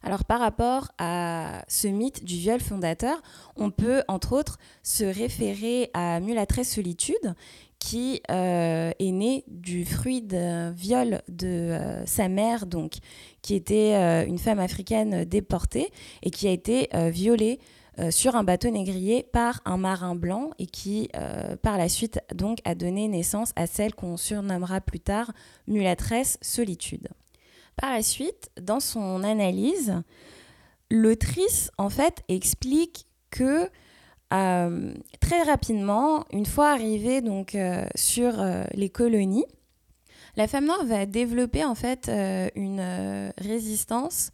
Alors 0.01 0.25
par 0.25 0.39
rapport 0.39 0.89
à 0.97 1.63
ce 1.67 1.87
mythe 1.87 2.23
du 2.23 2.35
viol 2.35 2.59
fondateur, 2.59 3.21
on 3.55 3.69
peut 3.69 4.03
entre 4.07 4.33
autres 4.33 4.57
se 4.81 5.03
référer 5.03 5.91
à 5.93 6.19
Mulatresse 6.19 6.73
Solitude, 6.73 7.35
qui 7.79 8.21
euh, 8.29 8.91
est 8.99 9.11
né 9.11 9.45
du 9.47 9.85
fruit 9.85 10.21
d'un 10.21 10.71
viol 10.71 11.21
de 11.29 11.47
euh, 11.47 12.05
sa 12.05 12.27
mère, 12.27 12.65
donc, 12.65 12.97
qui 13.41 13.55
était 13.55 13.95
euh, 13.95 14.25
une 14.25 14.37
femme 14.37 14.59
africaine 14.59 15.23
déportée 15.23 15.89
et 16.21 16.29
qui 16.29 16.47
a 16.47 16.51
été 16.51 16.89
violée 17.09 17.59
sur 18.11 18.37
un 18.37 18.45
bateau 18.45 18.69
négrier 18.69 19.23
par 19.23 19.59
un 19.65 19.75
marin 19.75 20.15
blanc 20.15 20.51
et 20.57 20.67
qui, 20.67 21.09
par 21.61 21.77
la 21.77 21.89
suite, 21.89 22.21
donc, 22.33 22.59
a 22.63 22.73
donné 22.73 23.09
naissance 23.09 23.51
à 23.57 23.67
celle 23.67 23.93
qu'on 23.93 24.15
surnommera 24.15 24.79
plus 24.79 25.01
tard 25.01 25.33
mulatresse 25.67 26.37
solitude. 26.41 27.09
Par 27.75 27.91
la 27.91 28.01
suite, 28.01 28.51
dans 28.61 28.79
son 28.79 29.21
analyse, 29.25 30.01
l'autrice, 30.89 31.71
en 31.77 31.89
fait, 31.89 32.23
explique 32.29 33.05
que 33.31 33.69
euh, 34.33 34.93
très 35.19 35.41
rapidement, 35.43 36.25
une 36.31 36.45
fois 36.45 36.69
arrivée 36.69 37.21
donc 37.21 37.55
euh, 37.55 37.85
sur 37.95 38.39
euh, 38.39 38.63
les 38.73 38.89
colonies, 38.89 39.45
la 40.35 40.47
femme 40.47 40.65
noire 40.65 40.85
va 40.85 41.05
développer 41.05 41.65
en 41.65 41.75
fait 41.75 42.09
une 42.55 43.33
résistance 43.39 44.31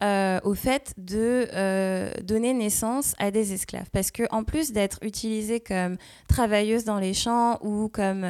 au 0.00 0.54
fait 0.54 0.94
de 0.96 2.22
donner 2.22 2.54
naissance 2.54 3.14
à 3.18 3.30
des 3.30 3.52
esclaves. 3.52 3.90
Parce 3.92 4.10
qu'en 4.10 4.44
plus 4.44 4.72
d'être 4.72 4.98
utilisée 5.02 5.60
comme 5.60 5.98
travailleuse 6.26 6.84
dans 6.84 6.98
les 6.98 7.12
champs 7.12 7.58
ou 7.60 7.88
comme 7.88 8.24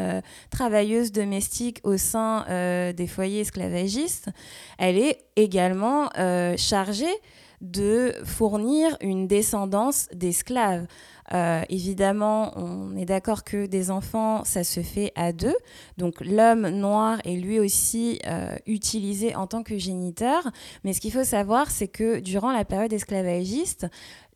travailleuse 0.50 1.12
domestique 1.12 1.80
au 1.84 1.96
sein 1.96 2.44
des 2.92 3.06
foyers 3.06 3.42
esclavagistes, 3.42 4.30
elle 4.78 4.98
est 4.98 5.18
également 5.36 6.08
chargée 6.56 7.14
de 7.62 8.12
fournir 8.24 8.96
une 9.00 9.26
descendance 9.26 10.08
d'esclaves. 10.12 10.86
Euh, 11.32 11.62
évidemment, 11.68 12.52
on 12.56 12.96
est 12.96 13.04
d'accord 13.04 13.44
que 13.44 13.66
des 13.66 13.90
enfants, 13.90 14.44
ça 14.44 14.64
se 14.64 14.80
fait 14.80 15.12
à 15.14 15.32
deux. 15.32 15.54
Donc 15.96 16.20
l'homme 16.20 16.68
noir 16.68 17.18
est 17.24 17.36
lui 17.36 17.60
aussi 17.60 18.18
euh, 18.26 18.56
utilisé 18.66 19.34
en 19.34 19.46
tant 19.46 19.62
que 19.62 19.78
géniteur. 19.78 20.42
Mais 20.84 20.92
ce 20.92 21.00
qu'il 21.00 21.12
faut 21.12 21.24
savoir, 21.24 21.70
c'est 21.70 21.88
que 21.88 22.18
durant 22.18 22.52
la 22.52 22.64
période 22.64 22.92
esclavagiste, 22.92 23.86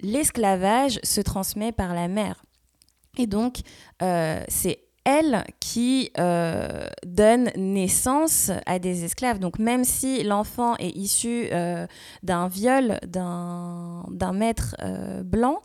l'esclavage 0.00 1.00
se 1.02 1.20
transmet 1.20 1.72
par 1.72 1.94
la 1.94 2.08
mère. 2.08 2.44
Et 3.18 3.26
donc, 3.26 3.58
euh, 4.02 4.42
c'est 4.48 4.85
elle 5.06 5.44
qui 5.60 6.10
euh, 6.18 6.88
donne 7.06 7.50
naissance 7.56 8.50
à 8.66 8.78
des 8.80 9.04
esclaves. 9.04 9.38
Donc 9.38 9.58
même 9.58 9.84
si 9.84 10.24
l'enfant 10.24 10.76
est 10.78 10.90
issu 10.90 11.46
euh, 11.52 11.86
d'un 12.24 12.48
viol 12.48 12.98
d'un 13.06 14.32
maître 14.34 14.76
euh, 14.82 15.22
blanc, 15.22 15.62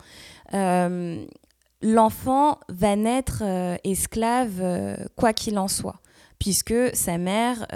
l'enfant 1.81 2.59
va 2.69 2.95
naître 2.95 3.41
esclave 3.83 4.97
quoi 5.15 5.33
qu'il 5.33 5.57
en 5.57 5.67
soit 5.67 5.99
puisque 6.37 6.73
sa 6.93 7.17
mère 7.17 7.67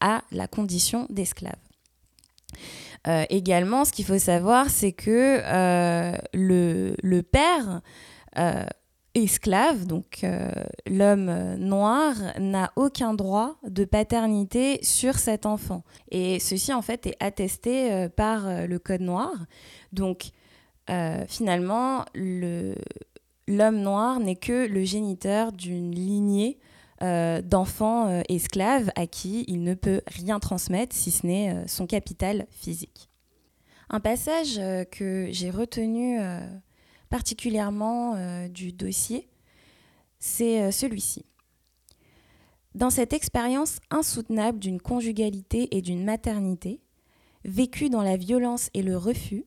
a 0.00 0.22
la 0.30 0.46
condition 0.46 1.06
d'esclave. 1.10 1.58
également, 3.28 3.84
ce 3.84 3.92
qu'il 3.92 4.06
faut 4.06 4.18
savoir, 4.18 4.70
c'est 4.70 4.92
que 4.92 5.42
le, 6.32 6.94
le, 7.02 7.22
père 7.22 7.82
esclave, 9.16 9.86
donc 9.86 10.20
euh, 10.24 10.50
l'homme 10.86 11.54
noir, 11.56 12.14
n'a 12.38 12.70
aucun 12.76 13.14
droit 13.14 13.56
de 13.66 13.86
paternité 13.86 14.78
sur 14.82 15.18
cet 15.18 15.46
enfant. 15.46 15.84
Et 16.10 16.38
ceci, 16.38 16.72
en 16.72 16.82
fait, 16.82 17.06
est 17.06 17.16
attesté 17.18 17.90
euh, 17.92 18.08
par 18.10 18.46
euh, 18.46 18.66
le 18.66 18.78
Code 18.78 19.00
noir. 19.00 19.32
Donc, 19.92 20.30
finalement, 21.26 22.04
l'homme 22.14 23.80
noir 23.80 24.20
n'est 24.20 24.36
que 24.36 24.68
le 24.68 24.84
géniteur 24.84 25.50
d'une 25.50 25.92
lignée 25.92 26.60
d'enfants 27.00 28.22
esclaves 28.28 28.92
à 28.94 29.08
qui 29.08 29.44
il 29.48 29.64
ne 29.64 29.74
peut 29.74 30.00
rien 30.06 30.38
transmettre 30.38 30.94
si 30.94 31.10
ce 31.10 31.26
n'est 31.26 31.66
son 31.66 31.88
capital 31.88 32.46
physique. 32.50 33.10
Un 33.90 33.98
passage 33.98 34.60
que 34.92 35.26
j'ai 35.32 35.50
retenu 35.50 36.20
particulièrement 37.08 38.14
euh, 38.14 38.48
du 38.48 38.72
dossier, 38.72 39.28
c'est 40.18 40.62
euh, 40.62 40.70
celui-ci. 40.70 41.24
Dans 42.74 42.90
cette 42.90 43.12
expérience 43.12 43.78
insoutenable 43.90 44.58
d'une 44.58 44.80
conjugalité 44.80 45.76
et 45.76 45.82
d'une 45.82 46.04
maternité, 46.04 46.80
vécue 47.44 47.88
dans 47.88 48.02
la 48.02 48.16
violence 48.16 48.68
et 48.74 48.82
le 48.82 48.96
refus, 48.96 49.44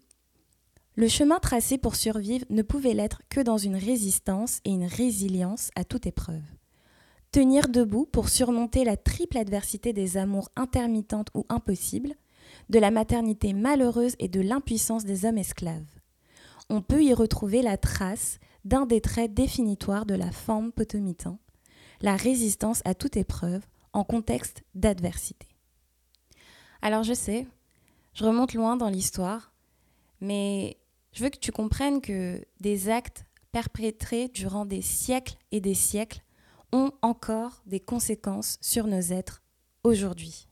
le 0.95 1.07
chemin 1.07 1.39
tracé 1.39 1.77
pour 1.77 1.95
survivre 1.95 2.45
ne 2.49 2.61
pouvait 2.61 2.93
l'être 2.93 3.21
que 3.29 3.39
dans 3.39 3.57
une 3.57 3.75
résistance 3.75 4.59
et 4.65 4.71
une 4.71 4.85
résilience 4.85 5.69
à 5.75 5.83
toute 5.83 6.07
épreuve. 6.07 6.43
Tenir 7.31 7.69
debout 7.69 8.07
pour 8.11 8.29
surmonter 8.29 8.83
la 8.83 8.97
triple 8.97 9.37
adversité 9.37 9.93
des 9.93 10.17
amours 10.17 10.49
intermittentes 10.55 11.29
ou 11.35 11.45
impossibles, 11.49 12.15
de 12.69 12.79
la 12.79 12.89
maternité 12.89 13.53
malheureuse 13.53 14.15
et 14.17 14.27
de 14.27 14.41
l'impuissance 14.41 15.05
des 15.05 15.25
hommes 15.25 15.37
esclaves 15.37 15.98
on 16.69 16.81
peut 16.81 17.03
y 17.03 17.13
retrouver 17.13 17.61
la 17.61 17.77
trace 17.77 18.39
d'un 18.65 18.85
des 18.85 19.01
traits 19.01 19.33
définitoires 19.33 20.05
de 20.05 20.15
la 20.15 20.31
forme 20.31 20.71
potomitan, 20.71 21.39
la 22.01 22.15
résistance 22.15 22.81
à 22.85 22.93
toute 22.93 23.17
épreuve 23.17 23.65
en 23.93 24.03
contexte 24.03 24.63
d'adversité. 24.75 25.47
Alors 26.81 27.03
je 27.03 27.13
sais, 27.13 27.47
je 28.13 28.23
remonte 28.23 28.53
loin 28.53 28.77
dans 28.77 28.89
l'histoire, 28.89 29.51
mais 30.21 30.77
je 31.11 31.23
veux 31.23 31.29
que 31.29 31.39
tu 31.39 31.51
comprennes 31.51 32.01
que 32.01 32.45
des 32.59 32.89
actes 32.89 33.25
perpétrés 33.51 34.27
durant 34.27 34.65
des 34.65 34.81
siècles 34.81 35.37
et 35.51 35.59
des 35.59 35.73
siècles 35.73 36.21
ont 36.71 36.91
encore 37.01 37.63
des 37.65 37.79
conséquences 37.79 38.57
sur 38.61 38.85
nos 38.85 39.01
êtres 39.01 39.41
aujourd'hui. 39.83 40.47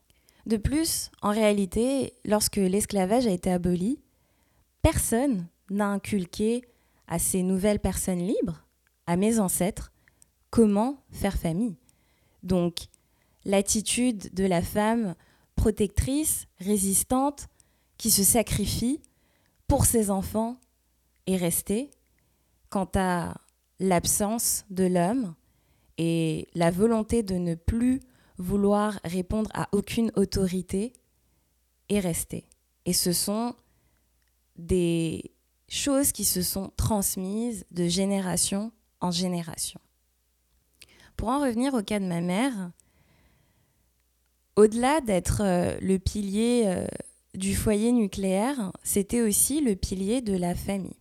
De 0.47 0.57
plus, 0.57 1.11
en 1.21 1.29
réalité, 1.29 2.13
lorsque 2.25 2.55
l'esclavage 2.55 3.27
a 3.27 3.31
été 3.31 3.51
aboli, 3.51 4.01
personne 4.81 5.47
n'a 5.69 5.87
inculqué 5.87 6.63
à 7.07 7.19
ces 7.19 7.43
nouvelles 7.43 7.79
personnes 7.79 8.25
libres, 8.25 8.65
à 9.05 9.15
mes 9.15 9.39
ancêtres, 9.39 9.91
comment 10.49 11.03
faire 11.11 11.37
famille. 11.37 11.77
Donc, 12.43 12.87
l'attitude 13.45 14.33
de 14.33 14.45
la 14.45 14.61
femme 14.61 15.15
protectrice, 15.55 16.47
résistante, 16.59 17.47
qui 17.97 18.11
se 18.11 18.23
sacrifie 18.23 19.01
pour 19.67 19.85
ses 19.85 20.09
enfants 20.11 20.59
est 21.25 21.37
restée. 21.37 21.89
Quant 22.69 22.89
à 22.95 23.35
l'absence 23.79 24.65
de 24.69 24.85
l'homme 24.85 25.35
et 25.97 26.47
la 26.53 26.69
volonté 26.69 27.23
de 27.23 27.35
ne 27.35 27.55
plus 27.55 28.01
vouloir 28.37 28.99
répondre 29.03 29.49
à 29.53 29.69
aucune 29.71 30.11
autorité 30.15 30.93
est 31.89 31.99
restée. 31.99 32.45
Et 32.85 32.93
ce 32.93 33.13
sont 33.13 33.55
des 34.57 35.31
choses 35.69 36.11
qui 36.11 36.25
se 36.25 36.41
sont 36.41 36.71
transmises 36.77 37.65
de 37.71 37.87
génération 37.87 38.71
en 39.01 39.11
génération. 39.11 39.79
Pour 41.15 41.29
en 41.29 41.41
revenir 41.41 41.73
au 41.73 41.81
cas 41.81 41.99
de 41.99 42.05
ma 42.05 42.21
mère, 42.21 42.71
au-delà 44.55 45.01
d'être 45.01 45.41
euh, 45.43 45.77
le 45.81 45.99
pilier 45.99 46.63
euh, 46.65 46.87
du 47.33 47.55
foyer 47.55 47.91
nucléaire, 47.91 48.71
c'était 48.83 49.21
aussi 49.21 49.61
le 49.61 49.75
pilier 49.75 50.21
de 50.21 50.35
la 50.35 50.55
famille. 50.55 50.97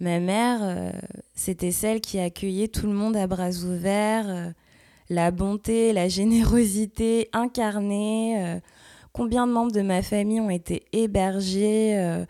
Ma 0.00 0.18
mère, 0.18 0.60
euh, 0.62 0.90
c'était 1.34 1.72
celle 1.72 2.00
qui 2.00 2.18
accueillait 2.18 2.68
tout 2.68 2.86
le 2.86 2.92
monde 2.92 3.16
à 3.16 3.26
bras 3.26 3.50
ouverts, 3.50 4.52
la 5.08 5.30
bonté, 5.30 5.92
la 5.92 6.08
générosité 6.08 7.28
incarnée. 7.32 8.60
combien 9.12 9.46
de 9.46 9.52
membres 9.52 9.72
de 9.72 9.82
ma 9.82 10.02
famille 10.02 10.40
ont 10.40 10.50
été 10.50 10.84
hébergés 10.92 12.24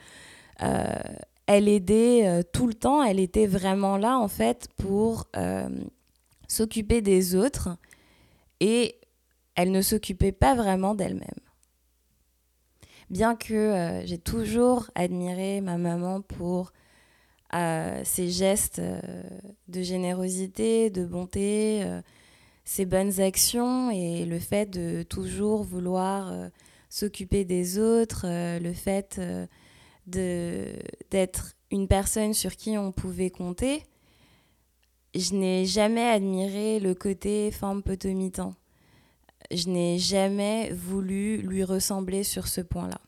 elle 1.47 1.69
aidait 1.69 2.27
euh, 2.27 2.43
tout 2.43 2.67
le 2.67 2.75
temps, 2.75 3.03
elle 3.03 3.21
était 3.21 3.47
vraiment 3.47 3.97
là 3.97 4.19
en 4.19 4.29
fait 4.29 4.69
pour 4.77 5.27
euh, 5.37 5.69
s'occuper 6.49 7.03
des 7.03 7.35
autres 7.35 7.77
et 8.61 8.97
elle 9.55 9.71
ne 9.71 9.83
s'occupait 9.83 10.33
pas 10.33 10.55
vraiment 10.55 10.95
d'elle-même. 10.95 11.29
Bien 13.11 13.35
que 13.37 14.01
j'ai 14.07 14.17
toujours 14.17 14.91
admiré 14.95 15.61
ma 15.61 15.77
maman 15.77 16.23
pour 16.23 16.73
ses 17.53 18.31
gestes 18.31 18.81
de 19.69 19.83
générosité, 19.83 20.89
de 20.89 21.05
bonté, 21.05 21.85
ses 22.65 22.87
bonnes 22.87 23.21
actions 23.21 23.91
et 23.91 24.25
le 24.25 24.39
fait 24.39 24.71
de 24.71 25.03
toujours 25.03 25.63
vouloir 25.63 26.33
s'occuper 26.89 27.45
des 27.45 27.79
autres, 27.79 28.25
le 28.27 28.73
fait 28.73 29.21
d'être 30.07 31.55
une 31.71 31.89
personne 31.89 32.35
sur 32.35 32.57
qui 32.57 32.77
on 32.77 32.93
pouvait 32.93 33.31
compter, 33.31 33.85
je 35.15 35.35
n'ai 35.35 35.67
jamais 35.67 36.09
admiré 36.09 36.81
le 36.81 36.95
côté 36.95 37.51
femme 37.51 37.83
potomitan. 37.83 38.55
Je 39.51 39.69
n'ai 39.69 39.99
jamais 39.99 40.73
voulu 40.73 41.39
lui 41.39 41.65
ressembler 41.65 42.25
sur 42.25 42.49
ce 42.49 42.61
point-là. 42.61 43.01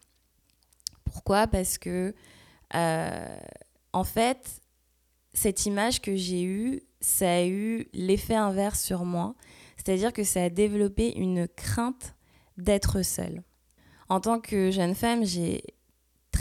Pourquoi? 1.04 1.46
Parce 1.46 1.78
que, 1.78 2.14
euh, 2.74 3.36
en 3.92 4.04
fait, 4.04 4.60
cette 5.32 5.64
image 5.66 6.02
que 6.02 6.16
j'ai 6.16 6.42
eue, 6.42 6.82
ça 7.00 7.36
a 7.36 7.44
eu 7.44 7.88
l'effet 7.92 8.34
inverse 8.34 8.82
sur 8.82 9.04
moi. 9.04 9.34
C'est-à-dire 9.76 10.12
que 10.12 10.24
ça 10.24 10.44
a 10.44 10.50
développé 10.50 11.12
une 11.16 11.48
crainte 11.48 12.14
d'être 12.56 13.02
seule. 13.02 13.42
En 14.08 14.20
tant 14.20 14.40
que 14.40 14.70
jeune 14.70 14.94
femme, 14.94 15.24
j'ai 15.24 15.62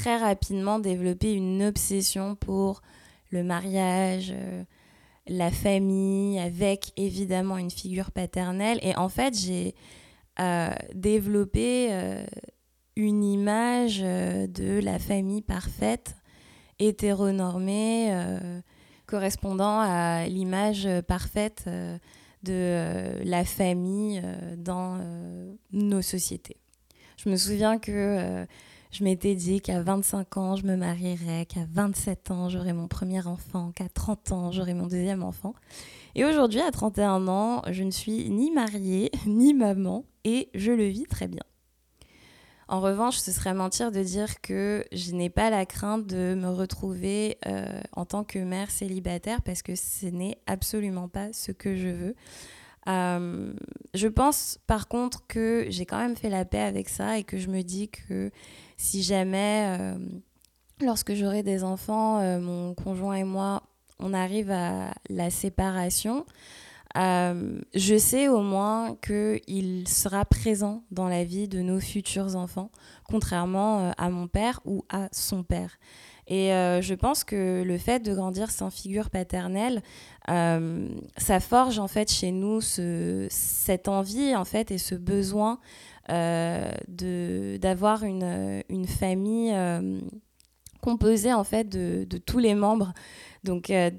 très 0.03 0.17
rapidement 0.17 0.79
développé 0.79 1.33
une 1.33 1.63
obsession 1.63 2.35
pour 2.35 2.81
le 3.29 3.41
mariage, 3.41 4.33
euh, 4.35 4.65
la 5.27 5.49
famille, 5.49 6.37
avec 6.39 6.91
évidemment 6.97 7.57
une 7.57 7.71
figure 7.71 8.11
paternelle. 8.11 8.79
Et 8.81 8.97
en 8.97 9.07
fait, 9.07 9.33
j'ai 9.33 9.75
euh, 10.41 10.71
développé 10.93 11.87
euh, 11.91 12.25
une 12.97 13.23
image 13.23 14.01
de 14.01 14.81
la 14.83 14.99
famille 14.99 15.41
parfaite, 15.41 16.17
hétéronormée, 16.79 18.13
correspondant 19.05 19.79
à 19.79 20.27
l'image 20.27 20.85
parfaite 21.07 21.63
de 22.43 23.23
la 23.23 23.45
famille 23.45 24.21
dans 24.57 24.99
nos 25.71 26.01
sociétés. 26.01 26.57
Je 27.15 27.29
me 27.29 27.37
souviens 27.37 27.79
que 27.79 28.45
je 28.93 29.03
m'étais 29.03 29.33
dit 29.33 29.59
qu'à 29.59 29.81
25 29.81 30.37
ans, 30.37 30.55
je 30.55 30.65
me 30.65 30.75
marierais, 30.75 31.47
qu'à 31.47 31.65
27 31.71 32.29
ans, 32.29 32.47
j'aurais 32.47 32.73
mon 32.73 32.87
premier 32.87 33.25
enfant, 33.25 33.71
qu'à 33.71 33.89
30 33.89 34.31
ans, 34.31 34.51
j'aurais 34.51 34.75
mon 34.75 34.85
deuxième 34.85 35.23
enfant. 35.23 35.55
Et 36.13 36.23
aujourd'hui, 36.23 36.61
à 36.61 36.69
31 36.69 37.27
ans, 37.27 37.63
je 37.71 37.81
ne 37.83 37.89
suis 37.89 38.29
ni 38.29 38.51
mariée, 38.51 39.11
ni 39.25 39.55
maman, 39.55 40.05
et 40.23 40.49
je 40.53 40.71
le 40.71 40.85
vis 40.85 41.05
très 41.05 41.27
bien. 41.27 41.41
En 42.67 42.81
revanche, 42.81 43.17
ce 43.17 43.31
serait 43.31 43.55
mentir 43.55 43.91
de 43.91 44.01
dire 44.01 44.41
que 44.41 44.85
je 44.91 45.11
n'ai 45.11 45.29
pas 45.29 45.49
la 45.49 45.65
crainte 45.65 46.05
de 46.05 46.35
me 46.35 46.49
retrouver 46.49 47.37
euh, 47.47 47.81
en 47.93 48.05
tant 48.05 48.23
que 48.23 48.39
mère 48.39 48.69
célibataire 48.69 49.41
parce 49.41 49.63
que 49.63 49.75
ce 49.75 50.05
n'est 50.05 50.37
absolument 50.45 51.07
pas 51.07 51.33
ce 51.33 51.51
que 51.51 51.75
je 51.75 51.89
veux. 51.89 52.15
Euh, 52.87 53.53
je 53.93 54.07
pense 54.07 54.59
par 54.67 54.87
contre 54.87 55.25
que 55.27 55.65
j'ai 55.69 55.85
quand 55.85 55.99
même 55.99 56.15
fait 56.15 56.29
la 56.29 56.45
paix 56.45 56.59
avec 56.59 56.89
ça 56.89 57.17
et 57.17 57.23
que 57.23 57.37
je 57.37 57.47
me 57.47 57.61
dis 57.61 57.89
que 57.89 58.31
si 58.77 59.03
jamais, 59.03 59.77
euh, 59.79 59.97
lorsque 60.81 61.13
j'aurai 61.13 61.43
des 61.43 61.63
enfants, 61.63 62.19
euh, 62.19 62.39
mon 62.39 62.73
conjoint 62.73 63.15
et 63.15 63.23
moi, 63.23 63.63
on 63.99 64.13
arrive 64.13 64.51
à 64.51 64.93
la 65.09 65.29
séparation, 65.29 66.25
je 66.95 67.95
sais 67.97 68.27
au 68.27 68.41
moins 68.41 68.95
qu'il 68.97 69.87
sera 69.87 70.25
présent 70.25 70.83
dans 70.91 71.07
la 71.07 71.23
vie 71.23 71.47
de 71.47 71.61
nos 71.61 71.79
futurs 71.79 72.35
enfants, 72.35 72.69
contrairement 73.05 73.91
à 73.97 74.09
mon 74.09 74.27
père 74.27 74.59
ou 74.65 74.83
à 74.89 75.07
son 75.11 75.43
père. 75.43 75.79
Et 76.27 76.49
je 76.49 76.93
pense 76.93 77.23
que 77.23 77.63
le 77.63 77.77
fait 77.77 77.99
de 77.99 78.13
grandir 78.13 78.49
sans 78.49 78.69
figure 78.69 79.09
paternelle, 79.09 79.81
ça 80.27 81.39
forge 81.41 81.79
en 81.79 81.87
fait 81.87 82.11
chez 82.11 82.31
nous 82.31 82.61
ce, 82.61 83.27
cette 83.29 83.87
envie 83.87 84.35
en 84.35 84.45
fait 84.45 84.71
et 84.71 84.77
ce 84.77 84.95
besoin 84.95 85.59
d'avoir 86.07 88.03
une, 88.03 88.63
une, 88.69 88.87
famille 88.87 89.53
composée 90.81 91.33
en 91.33 91.43
fait 91.43 91.67
de, 91.67 92.05
de 92.09 92.17
tous 92.17 92.39
les 92.39 92.55
membres 92.55 92.93
donc, 93.43 93.69
euh, 93.69 93.89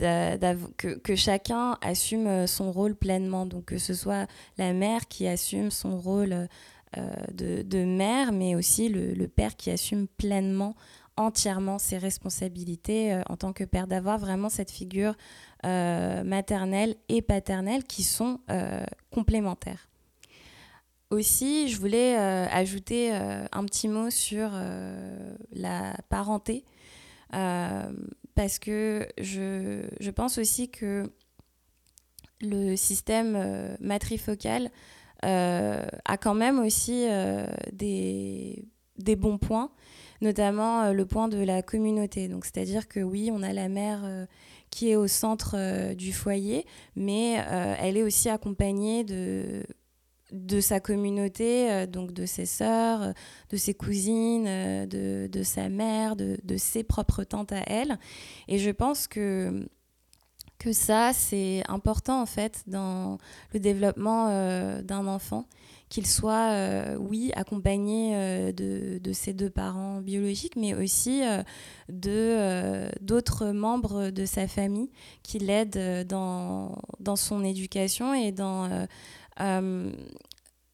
que, 0.78 1.14
chacun 1.14 1.76
assume 1.82 2.26
euh, 2.26 2.46
son 2.46 2.72
rôle 2.72 2.94
pleinement. 2.94 3.44
Donc, 3.44 3.66
que 3.66 3.78
ce 3.78 3.92
soit 3.92 4.26
la 4.56 4.72
mère 4.72 5.06
qui 5.06 5.26
assume 5.26 5.70
son 5.70 5.98
rôle 5.98 6.48
euh, 6.96 7.10
de, 7.32 7.84
mère, 7.84 8.32
mais 8.32 8.54
aussi 8.54 8.88
le, 8.88 9.28
père 9.28 9.56
qui 9.56 9.70
assume 9.70 10.06
pleinement, 10.08 10.74
entièrement 11.16 11.79
ses 11.79 11.98
responsabilités 11.98 13.20
en 13.29 13.37
tant 13.37 13.53
que 13.53 13.64
père. 13.64 13.87
D'avoir 13.87 14.18
vraiment 14.18 14.48
cette 14.48 14.70
figure 14.70 15.14
maternelle 15.62 16.96
et 17.09 17.22
paternelle 17.22 17.85
qui 17.85 18.03
sont 18.03 18.40
complémentaires. 19.11 19.88
Aussi, 21.11 21.68
je 21.68 21.79
voulais 21.79 22.16
ajouter 22.16 23.12
un 23.12 23.64
petit 23.64 23.88
mot 23.88 24.11
sur 24.11 24.50
la 25.53 25.94
parenté 26.09 26.64
parce 28.35 28.59
que 28.59 29.07
je, 29.18 30.11
pense 30.11 30.38
aussi 30.38 30.68
que 30.68 31.11
le 32.40 32.77
système 32.77 33.35
euh, 33.37 33.77
matrifocal 33.81 34.70
euh, 35.24 35.85
a 36.05 36.16
quand 36.18 36.35
même 36.35 36.59
aussi 36.59 37.07
euh, 37.09 37.46
des, 37.72 38.66
bons 39.16 39.38
points, 39.38 39.70
notamment 40.24 40.92
le 40.92 41.06
point 41.06 41.28
de 41.28 41.38
la 41.38 41.62
communauté. 41.62 42.26
Donc, 42.28 42.44
c'est-à-dire 42.44 42.88
que 42.88 42.98
oui, 43.00 43.30
on 43.32 43.42
a 43.42 43.52
la 43.52 43.68
mère 43.68 44.26
qui 44.70 44.90
est 44.90 44.96
au 44.96 45.06
centre 45.06 45.94
du 45.94 46.12
foyer, 46.12 46.66
mais 46.96 47.34
elle 47.80 47.96
est 47.96 48.02
aussi 48.02 48.28
accompagnée 48.28 49.04
de 49.04 49.62
de 50.34 50.60
sa 50.60 50.80
communauté, 50.80 51.70
euh, 51.70 51.87
donc 51.87 52.12
de 52.12 52.26
ses 52.26 52.44
sœurs, 52.44 53.02
euh, 53.02 53.12
de 53.50 53.56
ses 53.56 53.72
cousines, 53.72 54.46
euh, 54.46 54.87
de, 54.87 55.28
de 55.30 55.42
sa 55.42 55.68
mère, 55.68 56.16
de, 56.16 56.38
de, 56.42 56.56
ses 56.56 56.82
propres 56.82 57.22
tantes 57.24 57.52
à 57.52 57.62
elle. 57.66 57.98
Et 58.48 58.58
je 58.58 58.70
pense 58.70 59.06
que, 59.06 59.66
que 60.58 60.72
ça, 60.72 61.12
c'est 61.12 61.62
important 61.68 62.20
en 62.20 62.26
fait 62.26 62.64
dans 62.66 63.18
le 63.52 63.60
développement 63.60 64.28
d'un 64.82 65.06
enfant, 65.06 65.46
qu'il 65.94 66.07
soit, 66.07 66.50
oui, 66.98 67.30
accompagné 67.37 68.52
de, 68.52 68.98
de, 68.98 69.12
ses 69.12 69.33
deux 69.33 69.50
parents 69.50 70.00
biologiques, 70.00 70.57
mais 70.57 70.74
aussi 70.74 71.22
de 71.88 72.90
d'autres 73.00 73.52
membres 73.52 74.11
de 74.11 74.24
sa 74.24 74.48
famille 74.48 74.90
qui 75.22 75.38
l'aident 75.38 76.04
dans, 76.09 76.76
dans 76.98 77.16
son 77.16 77.44
éducation 77.44 78.12
et 78.12 78.33
dans 78.33 78.87
euh, 79.40 79.92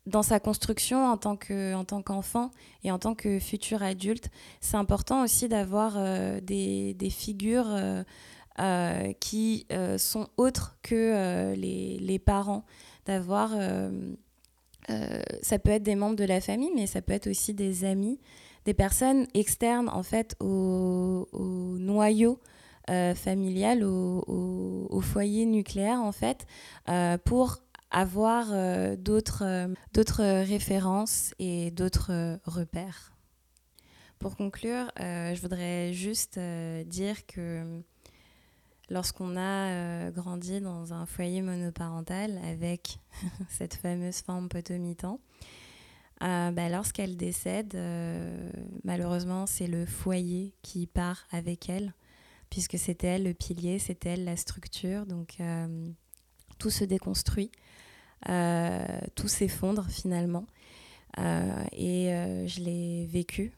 dans 0.06 0.22
sa 0.22 0.40
construction 0.40 1.06
en 1.06 1.16
tant 1.16 1.38
en 1.52 2.02
qu'enfant 2.02 2.50
et 2.82 2.90
en 2.90 2.98
tant 2.98 3.14
que 3.14 3.38
futur 3.38 3.82
adulte, 3.82 4.30
c'est 4.60 4.76
important 4.76 5.22
aussi 5.22 5.46
d'avoir 5.46 5.94
euh, 5.96 6.40
des, 6.40 6.94
des, 6.94 7.10
figures 7.10 7.68
euh, 8.58 9.12
qui 9.20 9.66
sont 9.98 10.28
autres 10.36 10.78
que 10.82 11.54
les, 11.54 11.98
les, 11.98 12.18
parents, 12.18 12.64
d'avoir 13.04 13.52
ça 15.42 15.58
peut 15.58 15.70
être 15.70 15.82
des 15.82 15.94
membres 15.94 16.16
de 16.16 16.24
la 16.24 16.40
famille, 16.40 16.70
mais 16.74 16.86
ça 16.86 17.02
peut 17.02 17.12
être 17.12 17.28
aussi 17.28 17.54
des 17.54 17.84
amis, 17.84 18.18
des 18.64 18.74
personnes 18.74 19.26
externes 19.34 19.88
en 19.88 20.02
fait 20.02 20.34
au, 20.40 21.28
au 21.32 21.78
noyau 21.78 22.40
familial, 23.14 23.84
au, 23.84 25.00
foyer 25.00 25.46
nucléaire 25.46 26.00
en 26.00 26.12
fait, 26.12 26.46
pour 27.24 27.60
avoir 27.90 28.48
euh, 28.52 28.96
d'autres 28.96 29.42
euh, 29.44 30.44
références 30.44 31.34
et 31.38 31.70
d'autres 31.70 32.12
euh, 32.12 32.36
repères. 32.44 33.12
Pour 34.18 34.36
conclure, 34.36 34.90
je 34.98 35.40
voudrais 35.40 35.94
juste 35.94 36.38
dire 36.38 37.24
que 37.24 37.80
lorsqu'on 38.90 39.36
a 39.36 40.10
grandi 40.10 40.60
dans 40.60 40.92
un 40.92 41.06
foyer 41.06 41.42
monoparental 41.42 42.38
avec 42.44 42.98
cette 43.48 43.74
fameuse 43.74 44.20
forme 44.20 44.48
potomitan, 44.48 45.20
bah, 46.20 46.68
lorsqu'elle 46.68 47.16
décède, 47.16 47.78
malheureusement, 48.84 49.46
c'est 49.46 49.66
le 49.66 49.86
foyer 49.86 50.52
qui 50.62 50.86
part 50.86 51.26
avec 51.30 51.70
elle, 51.70 51.94
puisque 52.50 52.78
c'était 52.78 53.06
elle 53.06 53.22
le 53.22 53.32
pilier, 53.32 53.78
c'était 53.78 54.10
elle 54.10 54.24
la 54.24 54.36
structure. 54.36 55.06
Donc, 55.06 55.38
tout 56.58 56.70
se 56.70 56.84
déconstruit. 56.84 57.50
Euh, 58.28 59.00
tout 59.14 59.28
s'effondre 59.28 59.86
finalement. 59.88 60.46
Euh, 61.18 61.64
et 61.72 62.12
euh, 62.12 62.46
je 62.46 62.60
l'ai 62.60 63.06
vécu 63.06 63.52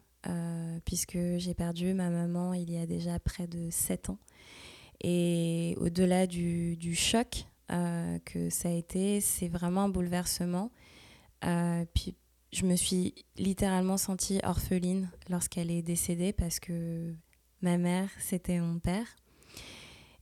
puisque 0.84 1.18
j'ai 1.38 1.52
perdu 1.52 1.94
ma 1.94 2.08
maman 2.08 2.54
il 2.54 2.70
y 2.70 2.78
a 2.78 2.86
déjà 2.86 3.18
près 3.18 3.48
de 3.48 3.70
7 3.70 4.10
ans. 4.10 4.18
Et 5.02 5.76
au-delà 5.80 6.26
du, 6.26 6.94
choc 6.94 7.46
que 8.24 8.50
ça 8.50 8.68
a 8.68 8.72
été, 8.72 9.20
c'est 9.20 9.48
vraiment 9.48 9.82
un 9.82 9.88
bouleversement. 9.88 10.70
puis 11.94 12.14
je 12.52 12.66
me 12.66 12.76
suis 12.76 13.14
littéralement 13.36 13.96
sentie 13.96 14.40
orpheline 14.44 15.10
lorsqu'elle 15.30 15.70
est 15.70 15.82
décédée 15.82 16.32
parce 16.32 16.60
que 16.60 17.14
ma 17.62 17.78
mère, 17.78 18.10
c'était 18.18 18.60
mon 18.60 18.78
père. 18.78 19.16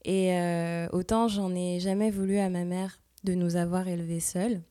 Et 0.05 0.33
autant 0.93 1.29
j'en 1.29 1.55
ai 1.55 1.81
jamais 1.81 2.11
voulu 2.11 2.39
à 2.39 2.49
ma 2.49 2.65
mère 2.65 3.01
de 3.25 3.35
nous 3.35 3.57
avoir 3.57 3.89
élevés 3.89 4.21
seuls. 4.21 4.63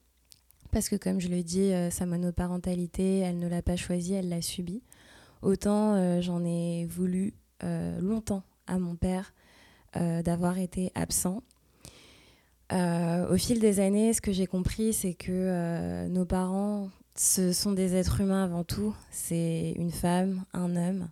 Parce 0.72 0.90
que 0.90 0.96
comme 0.96 1.20
je 1.20 1.30
le 1.30 1.42
dis, 1.42 1.74
euh, 1.74 1.90
sa 1.90 2.06
monoparentalité, 2.06 3.20
elle 3.20 3.40
ne 3.40 3.48
l'a 3.48 3.62
pas 3.62 3.76
choisie, 3.76 4.14
elle 4.14 4.30
l'a 4.30 4.42
subie. 4.42 4.84
Autant 5.42 5.96
euh, 5.96 6.22
j'en 6.22 6.44
ai 6.44 6.86
voulu 6.86 7.34
euh, 7.64 8.00
longtemps 8.02 8.44
à 8.68 8.78
mon 8.78 8.96
père 8.96 9.34
d'avoir 9.96 10.58
été 10.58 10.92
absent. 10.96 11.42
au 12.72 13.38
fil 13.38 13.60
des 13.60 13.80
années, 13.80 14.14
ce 14.14 14.22
que 14.22 14.32
j'ai 14.32 14.48
compris, 14.48 14.94
c'est 14.94 15.14
que 15.14 16.08
nos 16.08 16.26
parents, 16.26 16.90
ce 17.16 17.54
sont 17.54 17.72
des 17.72 17.96
êtres 17.96 18.22
humains 18.22 18.44
avant 18.44 18.64
tout. 18.64 18.96
C'est 19.12 19.74
une 19.78 19.92
femme, 19.92 20.44
un 20.54 20.76
homme 20.76 21.10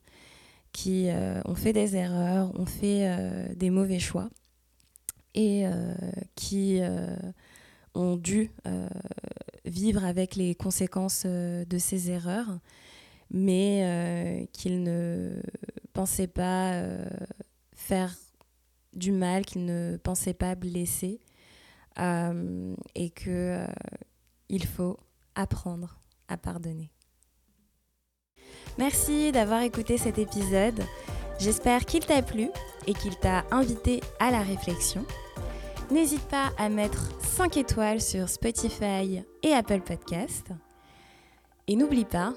qui 0.72 1.10
ont 1.46 1.56
fait 1.56 1.74
des 1.74 1.96
erreurs, 1.96 2.52
ont 2.60 2.66
fait 2.66 3.56
des 3.56 3.70
mauvais 3.70 4.00
choix 4.00 4.30
et 5.38 5.68
euh, 5.68 5.94
qui 6.36 6.80
euh, 6.82 7.16
ont 7.94 8.18
dû 8.18 8.52
euh, 8.66 8.90
vivre 9.66 10.04
avec 10.04 10.36
les 10.36 10.56
conséquences 10.56 11.26
de 11.26 11.78
ces 11.78 12.10
erreurs, 12.10 12.58
mais 13.30 14.48
qu'ils 14.52 14.82
ne 14.82 15.42
pensaient 15.94 16.28
pas 16.28 16.82
faire 17.76 18.16
du 18.98 19.12
mal, 19.12 19.46
qu'ils 19.46 19.66
ne 19.66 19.98
pensaient 19.98 20.34
pas 20.34 20.56
blesser, 20.56 21.22
et 21.98 23.10
que 23.12 23.66
il 24.50 24.66
faut 24.66 24.98
apprendre 25.36 26.00
à 26.28 26.38
pardonner. 26.38 26.92
Merci 28.78 29.32
d'avoir 29.32 29.62
écouté 29.62 29.98
cet 29.98 30.20
épisode. 30.20 30.84
J'espère 31.40 31.86
qu'il 31.86 32.06
t'a 32.06 32.22
plu 32.22 32.50
et 32.86 32.94
qu'il 32.94 33.16
t'a 33.18 33.46
invité 33.52 34.02
à 34.20 34.32
la 34.32 34.42
réflexion. 34.42 35.06
N'hésite 35.90 36.28
pas 36.28 36.52
à 36.58 36.70
mettre 36.70 37.12
5 37.22 37.58
étoiles 37.58 38.02
sur 38.02 38.30
Spotify 38.30 39.24
et 39.44 39.54
Apple 39.54 39.82
Podcast. 39.82 40.48
Et 41.68 41.76
n'oublie 41.76 42.06
pas, 42.06 42.34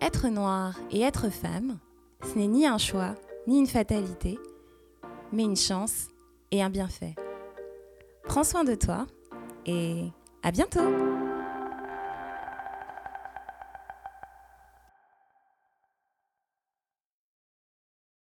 être 0.00 0.28
noir 0.28 0.78
et 0.90 1.00
être 1.00 1.30
femme, 1.30 1.78
ce 2.22 2.38
n'est 2.38 2.46
ni 2.46 2.66
un 2.66 2.78
choix, 2.78 3.14
ni 3.46 3.58
une 3.58 3.66
fatalité, 3.66 4.38
mais 5.32 5.44
une 5.44 5.56
chance 5.56 6.08
et 6.50 6.62
un 6.62 6.70
bienfait. 6.70 7.14
Prends 8.24 8.44
soin 8.44 8.64
de 8.64 8.74
toi 8.74 9.06
et 9.66 10.04
à 10.42 10.50
bientôt 10.50 10.80